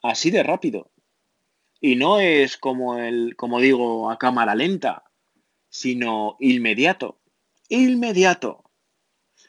Así 0.00 0.30
de 0.30 0.44
rápido. 0.44 0.92
Y 1.80 1.96
no 1.96 2.20
es 2.20 2.56
como 2.56 2.98
el, 2.98 3.34
como 3.34 3.58
digo, 3.58 4.08
a 4.08 4.16
cámara 4.16 4.54
lenta, 4.54 5.02
sino 5.68 6.36
inmediato. 6.38 7.18
Inmediato. 7.68 8.62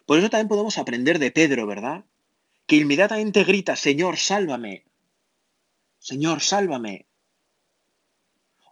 Por 0.07 0.17
eso 0.17 0.31
también 0.31 0.47
podemos 0.47 0.79
aprender 0.79 1.19
de 1.19 1.29
Pedro, 1.29 1.67
¿verdad? 1.67 2.05
Que 2.65 2.77
inmediatamente 2.77 3.43
grita, 3.43 3.75
Señor, 3.75 4.17
sálvame. 4.17 4.85
Señor, 5.99 6.41
sálvame. 6.41 7.05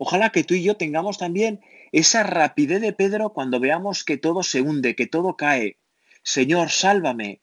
Ojalá 0.06 0.32
que 0.34 0.44
tú 0.44 0.54
y 0.56 0.64
yo 0.64 0.76
tengamos 0.76 1.18
también 1.18 1.62
esa 1.94 2.24
rapidez 2.24 2.82
de 2.82 2.92
Pedro 2.92 3.30
cuando 3.32 3.62
veamos 3.62 4.04
que 4.04 4.18
todo 4.18 4.44
se 4.44 4.60
hunde, 4.60 4.96
que 4.98 5.08
todo 5.08 5.38
cae. 5.38 5.78
Señor, 6.24 6.72
sálvame, 6.72 7.40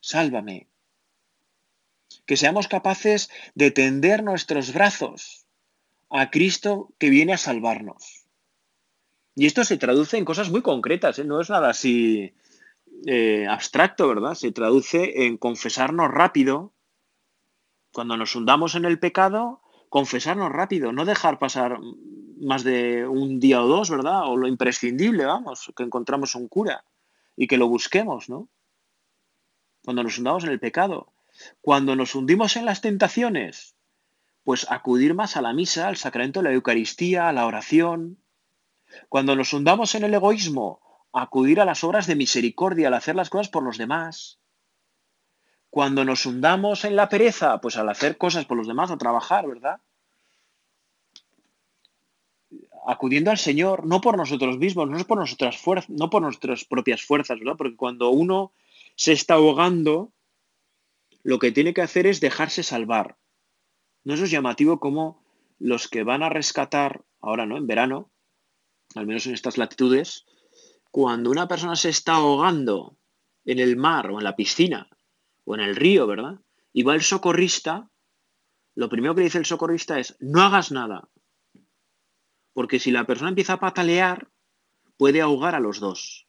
sálvame. 0.00 0.66
Que 2.26 2.36
seamos 2.36 2.66
capaces 2.66 3.30
de 3.54 3.70
tender 3.70 4.24
nuestros 4.24 4.72
brazos 4.74 5.46
a 6.10 6.28
Cristo 6.32 6.92
que 6.98 7.08
viene 7.08 7.34
a 7.34 7.38
salvarnos. 7.38 8.26
Y 9.36 9.46
esto 9.46 9.62
se 9.62 9.76
traduce 9.76 10.18
en 10.18 10.24
cosas 10.24 10.50
muy 10.50 10.62
concretas, 10.62 11.20
¿eh? 11.20 11.24
no 11.24 11.40
es 11.40 11.50
nada 11.50 11.70
así 11.70 12.34
eh, 13.06 13.46
abstracto, 13.48 14.08
¿verdad? 14.08 14.34
Se 14.34 14.50
traduce 14.50 15.24
en 15.26 15.36
confesarnos 15.36 16.10
rápido. 16.10 16.72
Cuando 17.92 18.16
nos 18.16 18.34
hundamos 18.34 18.74
en 18.74 18.86
el 18.86 18.98
pecado, 18.98 19.62
confesarnos 19.96 20.52
rápido, 20.52 20.92
no 20.92 21.06
dejar 21.06 21.38
pasar 21.38 21.78
más 22.38 22.64
de 22.64 23.08
un 23.08 23.40
día 23.40 23.62
o 23.62 23.66
dos, 23.66 23.88
¿verdad? 23.88 24.30
O 24.30 24.36
lo 24.36 24.46
imprescindible, 24.46 25.24
vamos, 25.24 25.72
que 25.74 25.84
encontramos 25.84 26.34
un 26.34 26.48
cura 26.48 26.84
y 27.34 27.46
que 27.46 27.56
lo 27.56 27.66
busquemos, 27.66 28.28
¿no? 28.28 28.50
Cuando 29.82 30.02
nos 30.02 30.18
hundamos 30.18 30.44
en 30.44 30.50
el 30.50 30.60
pecado, 30.60 31.14
cuando 31.62 31.96
nos 31.96 32.14
hundimos 32.14 32.56
en 32.58 32.66
las 32.66 32.82
tentaciones, 32.82 33.74
pues 34.44 34.70
acudir 34.70 35.14
más 35.14 35.38
a 35.38 35.40
la 35.40 35.54
misa, 35.54 35.88
al 35.88 35.96
sacramento 35.96 36.40
de 36.42 36.50
la 36.50 36.54
Eucaristía, 36.54 37.30
a 37.30 37.32
la 37.32 37.46
oración. 37.46 38.18
Cuando 39.08 39.34
nos 39.34 39.54
hundamos 39.54 39.94
en 39.94 40.04
el 40.04 40.12
egoísmo, 40.12 40.82
acudir 41.14 41.58
a 41.58 41.64
las 41.64 41.82
obras 41.84 42.06
de 42.06 42.16
misericordia, 42.16 42.88
al 42.88 42.94
hacer 43.00 43.14
las 43.16 43.30
cosas 43.30 43.48
por 43.48 43.62
los 43.62 43.78
demás. 43.78 44.40
Cuando 45.70 46.04
nos 46.04 46.26
hundamos 46.26 46.84
en 46.84 46.96
la 46.96 47.08
pereza, 47.08 47.60
pues 47.62 47.76
al 47.78 47.88
hacer 47.90 48.16
cosas 48.18 48.44
por 48.44 48.56
los 48.58 48.66
demás, 48.68 48.90
o 48.90 48.98
trabajar, 48.98 49.46
¿verdad? 49.48 49.80
acudiendo 52.86 53.30
al 53.30 53.38
Señor, 53.38 53.86
no 53.86 54.00
por 54.00 54.16
nosotros 54.16 54.58
mismos, 54.58 54.88
no 54.90 54.98
por 55.06 55.18
nuestras, 55.18 55.56
fuerzas, 55.56 55.88
no 55.90 56.10
por 56.10 56.22
nuestras 56.22 56.64
propias 56.64 57.02
fuerzas, 57.02 57.38
¿verdad? 57.38 57.56
Porque 57.56 57.76
cuando 57.76 58.10
uno 58.10 58.52
se 58.94 59.12
está 59.12 59.34
ahogando, 59.34 60.12
lo 61.22 61.38
que 61.38 61.52
tiene 61.52 61.74
que 61.74 61.82
hacer 61.82 62.06
es 62.06 62.20
dejarse 62.20 62.62
salvar. 62.62 63.16
¿No 64.04 64.14
eso 64.14 64.24
es 64.24 64.30
llamativo 64.30 64.78
como 64.78 65.24
los 65.58 65.88
que 65.88 66.02
van 66.04 66.22
a 66.22 66.28
rescatar, 66.28 67.04
ahora 67.20 67.46
no, 67.46 67.56
en 67.56 67.66
verano, 67.66 68.10
al 68.94 69.06
menos 69.06 69.26
en 69.26 69.34
estas 69.34 69.58
latitudes, 69.58 70.26
cuando 70.90 71.30
una 71.30 71.48
persona 71.48 71.76
se 71.76 71.88
está 71.90 72.14
ahogando 72.14 72.96
en 73.44 73.58
el 73.58 73.76
mar 73.76 74.10
o 74.10 74.18
en 74.18 74.24
la 74.24 74.36
piscina 74.36 74.88
o 75.44 75.54
en 75.54 75.60
el 75.60 75.76
río, 75.76 76.06
¿verdad? 76.06 76.40
Y 76.72 76.82
va 76.82 76.94
el 76.94 77.02
socorrista, 77.02 77.90
lo 78.74 78.88
primero 78.88 79.14
que 79.14 79.22
dice 79.22 79.38
el 79.38 79.46
socorrista 79.46 79.98
es, 79.98 80.16
no 80.20 80.42
hagas 80.42 80.70
nada, 80.70 81.08
porque 82.56 82.78
si 82.78 82.90
la 82.90 83.04
persona 83.04 83.28
empieza 83.28 83.52
a 83.52 83.60
patalear, 83.60 84.28
puede 84.96 85.20
ahogar 85.20 85.54
a 85.54 85.60
los 85.60 85.78
dos. 85.78 86.26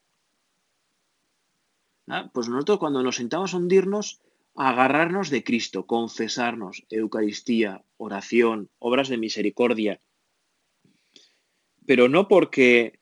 ¿Ah? 2.06 2.30
Pues 2.34 2.50
nosotros 2.50 2.80
cuando 2.80 3.02
nos 3.02 3.16
sentamos 3.16 3.54
a 3.54 3.58
hundirnos, 3.58 4.20
agarrarnos 4.54 5.30
de 5.30 5.46
Cristo, 5.46 5.86
confesarnos, 5.88 6.86
Eucaristía, 6.90 7.82
oración, 7.96 8.70
obras 8.78 9.08
de 9.08 9.16
misericordia. 9.18 10.02
Pero 11.86 12.10
no 12.10 12.28
porque 12.28 13.00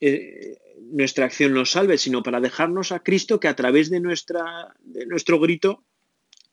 eh, 0.00 0.56
nuestra 0.80 1.24
acción 1.26 1.52
nos 1.52 1.72
salve, 1.72 1.98
sino 1.98 2.22
para 2.22 2.38
dejarnos 2.38 2.92
a 2.92 3.00
Cristo 3.02 3.40
que 3.40 3.48
a 3.48 3.56
través 3.56 3.90
de, 3.90 3.98
nuestra, 3.98 4.72
de 4.82 5.04
nuestro 5.06 5.40
grito 5.40 5.82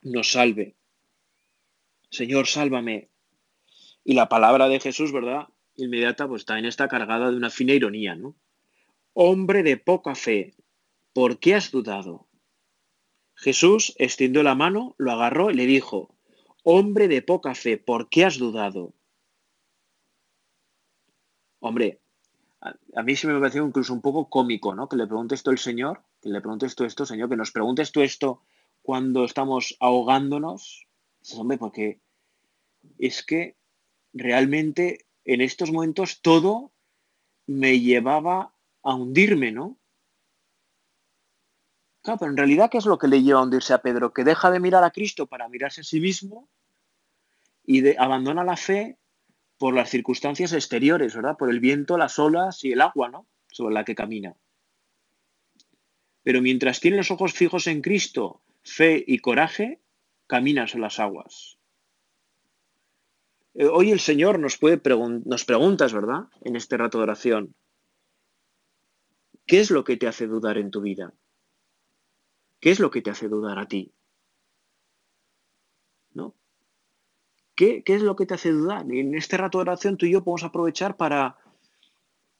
nos 0.01 0.31
salve. 0.31 0.75
Señor, 2.09 2.47
sálvame, 2.47 3.09
y 4.07 4.13
la 4.13 4.29
palabra 4.29 4.67
de 4.69 4.79
Jesús, 4.79 5.11
¿verdad? 5.11 5.47
Inmediata, 5.75 6.27
pues 6.27 6.45
también 6.45 6.67
está 6.67 6.87
cargada 6.87 7.31
de 7.31 7.37
una 7.37 7.49
fina 7.49 7.73
ironía, 7.73 8.13
¿no? 8.15 8.35
Hombre 9.13 9.63
de 9.63 9.77
poca 9.77 10.13
fe, 10.13 10.53
¿por 11.11 11.39
qué 11.39 11.55
has 11.55 11.71
dudado? 11.71 12.27
Jesús 13.33 13.95
extendió 13.97 14.43
la 14.43 14.53
mano, 14.55 14.93
lo 14.99 15.11
agarró 15.11 15.49
y 15.49 15.55
le 15.55 15.65
dijo, 15.65 16.15
Hombre 16.63 17.07
de 17.07 17.23
poca 17.23 17.55
fe, 17.55 17.79
¿por 17.79 18.07
qué 18.09 18.25
has 18.25 18.37
dudado? 18.37 18.93
Hombre, 21.59 21.99
a, 22.61 23.01
mí 23.01 23.15
sí 23.15 23.25
me 23.25 23.39
pareció 23.39 23.65
incluso 23.65 23.91
un 23.91 24.01
poco 24.01 24.29
cómico, 24.29 24.75
¿no? 24.75 24.87
Que 24.87 24.97
le 24.97 25.07
preguntes 25.07 25.41
tú 25.41 25.49
al 25.49 25.57
Señor, 25.57 26.03
que 26.21 26.29
le 26.29 26.41
preguntes 26.41 26.75
tú 26.75 26.83
esto, 26.85 27.07
Señor, 27.07 27.27
que 27.27 27.35
nos 27.37 27.51
preguntes 27.51 27.91
tú 27.91 28.01
esto 28.01 28.43
cuando 28.83 29.25
estamos 29.25 29.75
ahogándonos. 29.79 30.85
Hombre, 31.37 31.57
porque 31.57 31.99
es 32.99 33.25
que 33.25 33.55
realmente 34.15 35.05
en 35.25 35.41
estos 35.41 35.71
momentos 35.71 36.21
todo 36.21 36.71
me 37.47 37.79
llevaba 37.79 38.55
a 38.81 38.95
hundirme, 38.95 39.51
¿no? 39.51 39.77
Claro, 42.01 42.19
pero 42.19 42.31
en 42.31 42.37
realidad, 42.37 42.69
¿qué 42.71 42.77
es 42.77 42.85
lo 42.85 42.97
que 42.97 43.07
le 43.07 43.21
lleva 43.21 43.39
a 43.39 43.43
hundirse 43.43 43.73
a 43.73 43.81
Pedro? 43.81 44.13
Que 44.13 44.23
deja 44.23 44.49
de 44.49 44.59
mirar 44.59 44.83
a 44.83 44.91
Cristo 44.91 45.27
para 45.27 45.49
mirarse 45.49 45.81
a 45.81 45.83
sí 45.83 45.99
mismo 45.99 46.49
y 47.65 47.95
abandona 47.97 48.43
la 48.43 48.57
fe 48.57 48.97
por 49.57 49.73
las 49.73 49.89
circunstancias 49.89 50.53
exteriores, 50.53 51.15
¿verdad? 51.15 51.35
Por 51.37 51.49
el 51.49 51.59
viento, 51.59 51.97
las 51.97 52.17
olas 52.19 52.63
y 52.63 52.71
el 52.71 52.81
agua, 52.81 53.09
¿no? 53.09 53.27
Sobre 53.51 53.73
la 53.73 53.83
que 53.83 53.95
camina. 53.95 54.35
Pero 56.23 56.41
mientras 56.41 56.79
tiene 56.79 56.97
los 56.97 57.11
ojos 57.11 57.33
fijos 57.33 57.67
en 57.67 57.81
Cristo, 57.81 58.41
fe 58.63 59.03
y 59.05 59.19
coraje, 59.19 59.79
camina 60.27 60.67
sobre 60.67 60.83
las 60.83 60.99
aguas. 60.99 61.57
Eh, 63.57 63.67
hoy 63.71 63.91
el 63.91 63.99
Señor 64.01 64.37
nos, 64.37 64.57
puede 64.57 64.81
nos 65.25 65.45
preguntas, 65.45 65.93
¿verdad? 65.93 66.25
En 66.41 66.55
este 66.57 66.75
rato 66.77 66.97
de 66.97 67.03
oración. 67.03 67.55
¿Qué 69.47 69.59
es 69.61 69.71
lo 69.71 69.83
que 69.85 69.95
te 69.97 70.07
hace 70.07 70.27
dudar 70.27 70.57
en 70.57 70.71
tu 70.71 70.81
vida? 70.81 71.13
¿Qué 72.59 72.71
es 72.71 72.79
lo 72.81 72.91
que 72.91 73.01
te 73.01 73.11
hace 73.11 73.27
dudar 73.29 73.57
a 73.59 73.65
ti? 73.67 73.93
¿No? 76.13 76.35
¿Qué, 77.55 77.81
es 77.85 78.01
lo 78.01 78.15
que 78.17 78.25
te 78.25 78.33
hace 78.33 78.51
dudar? 78.51 78.85
en 78.91 79.15
este 79.15 79.37
rato 79.37 79.59
de 79.59 79.63
oración 79.63 79.95
tú 79.97 80.05
y 80.05 80.11
yo 80.11 80.23
podemos 80.23 80.43
aprovechar 80.43 80.97
para 80.97 81.37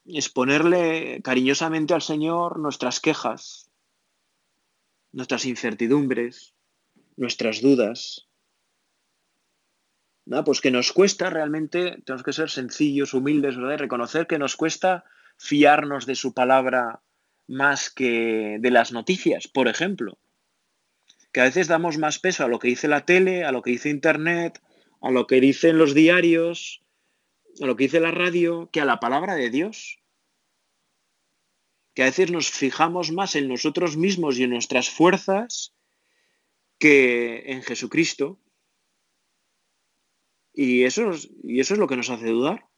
exponerle 0.05 1.21
cariñosamente 1.23 1.93
al 1.93 2.01
Señor 2.01 2.59
nuestras 2.59 2.99
quejas, 2.99 3.69
nuestras 5.13 5.45
incertidumbres, 5.45 6.53
nuestras 7.15 7.61
dudas, 7.61 8.24
pues 10.43 10.59
que 10.59 10.71
nos 10.71 10.91
cuesta 10.91 11.29
realmente, 11.29 12.01
tenemos 12.03 12.23
que 12.23 12.33
ser 12.33 12.49
sencillos, 12.49 13.13
humildes, 13.13 13.57
¿verdad? 13.57 13.77
reconocer 13.77 14.25
que 14.25 14.39
nos 14.39 14.55
cuesta 14.55 15.05
fiarnos 15.37 16.07
de 16.07 16.15
su 16.15 16.33
palabra 16.33 17.01
más 17.47 17.91
que 17.91 18.57
de 18.59 18.71
las 18.71 18.91
noticias, 18.91 19.47
por 19.47 19.67
ejemplo. 19.67 20.17
Que 21.31 21.41
a 21.41 21.43
veces 21.43 21.67
damos 21.67 21.99
más 21.99 22.17
peso 22.17 22.43
a 22.43 22.47
lo 22.47 22.57
que 22.57 22.69
dice 22.69 22.87
la 22.87 23.05
tele, 23.05 23.43
a 23.43 23.51
lo 23.51 23.61
que 23.61 23.71
dice 23.71 23.91
Internet, 23.91 24.61
a 24.99 25.11
lo 25.11 25.27
que 25.27 25.39
dicen 25.39 25.77
los 25.77 25.93
diarios, 25.93 26.81
a 27.61 27.67
lo 27.67 27.75
que 27.75 27.83
dice 27.83 27.99
la 27.99 28.09
radio, 28.11 28.69
que 28.73 28.81
a 28.81 28.85
la 28.85 28.99
palabra 28.99 29.35
de 29.35 29.51
Dios. 29.51 29.99
Que 31.93 32.01
a 32.01 32.05
veces 32.05 32.31
nos 32.31 32.49
fijamos 32.49 33.11
más 33.11 33.35
en 33.35 33.47
nosotros 33.47 33.95
mismos 33.95 34.39
y 34.39 34.43
en 34.43 34.49
nuestras 34.49 34.89
fuerzas 34.89 35.75
que 36.79 37.43
en 37.51 37.61
Jesucristo. 37.61 38.39
Y 40.55 40.83
eso, 40.85 41.11
es, 41.11 41.29
y 41.43 41.59
eso 41.59 41.73
es 41.73 41.79
lo 41.79 41.87
que 41.87 41.97
nos 41.97 42.09
hace 42.09 42.29
dudar. 42.29 42.69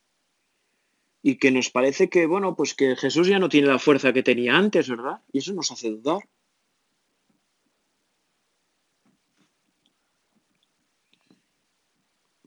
Y 1.21 1.35
que 1.37 1.51
nos 1.51 1.69
parece 1.69 2.09
que, 2.09 2.25
bueno, 2.25 2.55
pues 2.55 2.73
que 2.73 2.95
Jesús 2.95 3.27
ya 3.27 3.39
no 3.39 3.49
tiene 3.49 3.67
la 3.67 3.79
fuerza 3.79 4.13
que 4.13 4.23
tenía 4.23 4.55
antes, 4.57 4.89
¿verdad? 4.89 5.21
Y 5.31 5.39
eso 5.39 5.53
nos 5.53 5.71
hace 5.71 5.89
dudar. 5.91 6.19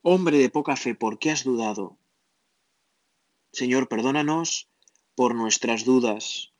Hombre 0.03 0.39
de 0.39 0.49
poca 0.51 0.77
fe, 0.77 0.95
¿por 0.95 1.19
qué 1.19 1.31
has 1.31 1.45
dudado? 1.45 1.99
Señor, 3.53 3.89
perdónanos 3.89 4.69
por 5.15 5.35
nuestras 5.35 5.85
dudas. 5.85 6.53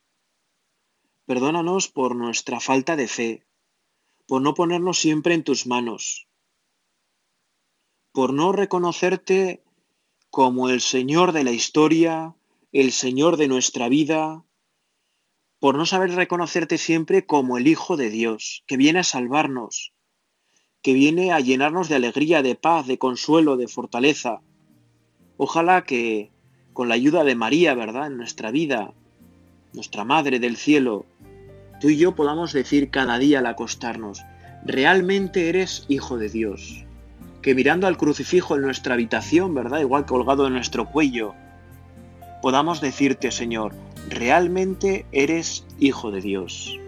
Perdónanos 1.27 1.89
por 1.89 2.15
nuestra 2.17 2.61
falta 2.61 2.97
de 2.97 3.09
fe, 3.09 3.47
por 4.27 4.43
no 4.43 4.55
ponernos 4.55 4.99
siempre 4.99 5.33
en 5.35 5.43
tus 5.45 5.67
manos, 5.67 6.29
por 8.13 8.33
no 8.33 8.53
reconocerte 8.53 9.63
como 10.31 10.69
el 10.69 10.81
Señor 10.81 11.33
de 11.33 11.45
la 11.45 11.53
historia, 11.53 12.35
el 12.73 12.91
Señor 12.93 13.37
de 13.37 13.47
nuestra 13.49 13.89
vida, 13.89 14.43
por 15.61 15.77
no 15.77 15.87
saber 15.87 16.11
reconocerte 16.11 16.77
siempre 16.79 17.25
como 17.27 17.57
el 17.59 17.67
Hijo 17.69 17.97
de 17.97 18.11
Dios, 18.11 18.65
que 18.67 18.77
viene 18.77 19.01
a 19.01 19.05
salvarnos, 19.05 19.93
que 20.83 20.93
viene 20.93 21.31
a 21.33 21.41
llenarnos 21.41 21.89
de 21.89 21.97
alegría, 21.97 22.43
de 22.43 22.55
paz, 22.57 22.87
de 22.87 22.99
consuelo, 22.99 23.57
de 23.57 23.69
fortaleza. 23.69 24.41
Ojalá 25.37 25.85
que 25.85 26.31
con 26.73 26.89
la 26.89 26.95
ayuda 26.95 27.25
de 27.25 27.35
María, 27.37 27.75
¿verdad?, 27.75 28.07
en 28.09 28.17
nuestra 28.17 28.51
vida, 28.51 28.93
nuestra 29.73 30.05
Madre 30.05 30.41
del 30.41 30.57
Cielo, 30.57 31.07
tú 31.81 31.91
y 31.91 31.97
yo 31.99 32.15
podamos 32.17 32.53
decir 32.53 32.91
cada 32.91 33.19
día 33.19 33.39
al 33.41 33.47
acostarnos, 33.47 34.21
realmente 34.65 35.49
eres 35.49 35.85
Hijo 35.89 36.17
de 36.19 36.29
Dios 36.29 36.85
que 37.43 37.55
mirando 37.55 37.87
al 37.87 37.97
crucifijo 37.97 38.57
en 38.57 38.63
nuestra 38.63 38.95
habitación, 38.95 39.55
¿verdad? 39.55 39.81
Igual 39.81 40.05
colgado 40.07 40.47
en 40.47 40.55
nuestro 40.55 40.87
cuello, 40.87 41.35
podamos 42.43 42.81
decirte, 42.81 43.31
Señor, 43.31 43.73
realmente 44.09 45.07
eres 45.13 45.65
Hijo 45.79 46.11
de 46.11 46.21
Dios. 46.21 46.79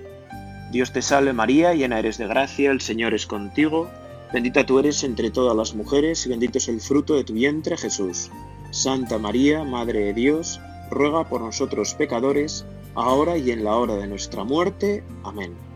Dios 0.71 0.93
te 0.93 1.03
salve 1.03 1.33
María, 1.33 1.75
llena 1.75 1.99
eres 1.99 2.19
de 2.19 2.27
gracia, 2.27 2.71
el 2.71 2.81
Señor 2.81 3.15
es 3.15 3.27
contigo, 3.27 3.91
bendita 4.33 4.65
tú 4.65 4.79
eres 4.79 5.05
entre 5.05 5.31
todas 5.31 5.57
las 5.57 5.75
mujeres 5.75 6.25
y 6.27 6.31
bendito 6.31 6.59
es 6.59 6.69
el 6.69 6.81
fruto 6.81 7.15
de 7.15 7.25
tu 7.25 7.35
vientre 7.35 7.77
Jesús. 7.77 8.31
Santa 8.71 9.19
María, 9.19 9.65
Madre 9.65 10.01
de 10.01 10.15
Dios, 10.15 10.61
ruega 10.91 11.29
por 11.29 11.43
nosotros 11.43 11.95
pecadores, 11.95 12.65
ahora 12.95 13.37
y 13.37 13.51
en 13.51 13.65
la 13.65 13.77
hora 13.77 13.97
de 13.97 14.07
nuestra 14.07 14.45
muerte. 14.45 15.03
Amén. 15.25 15.72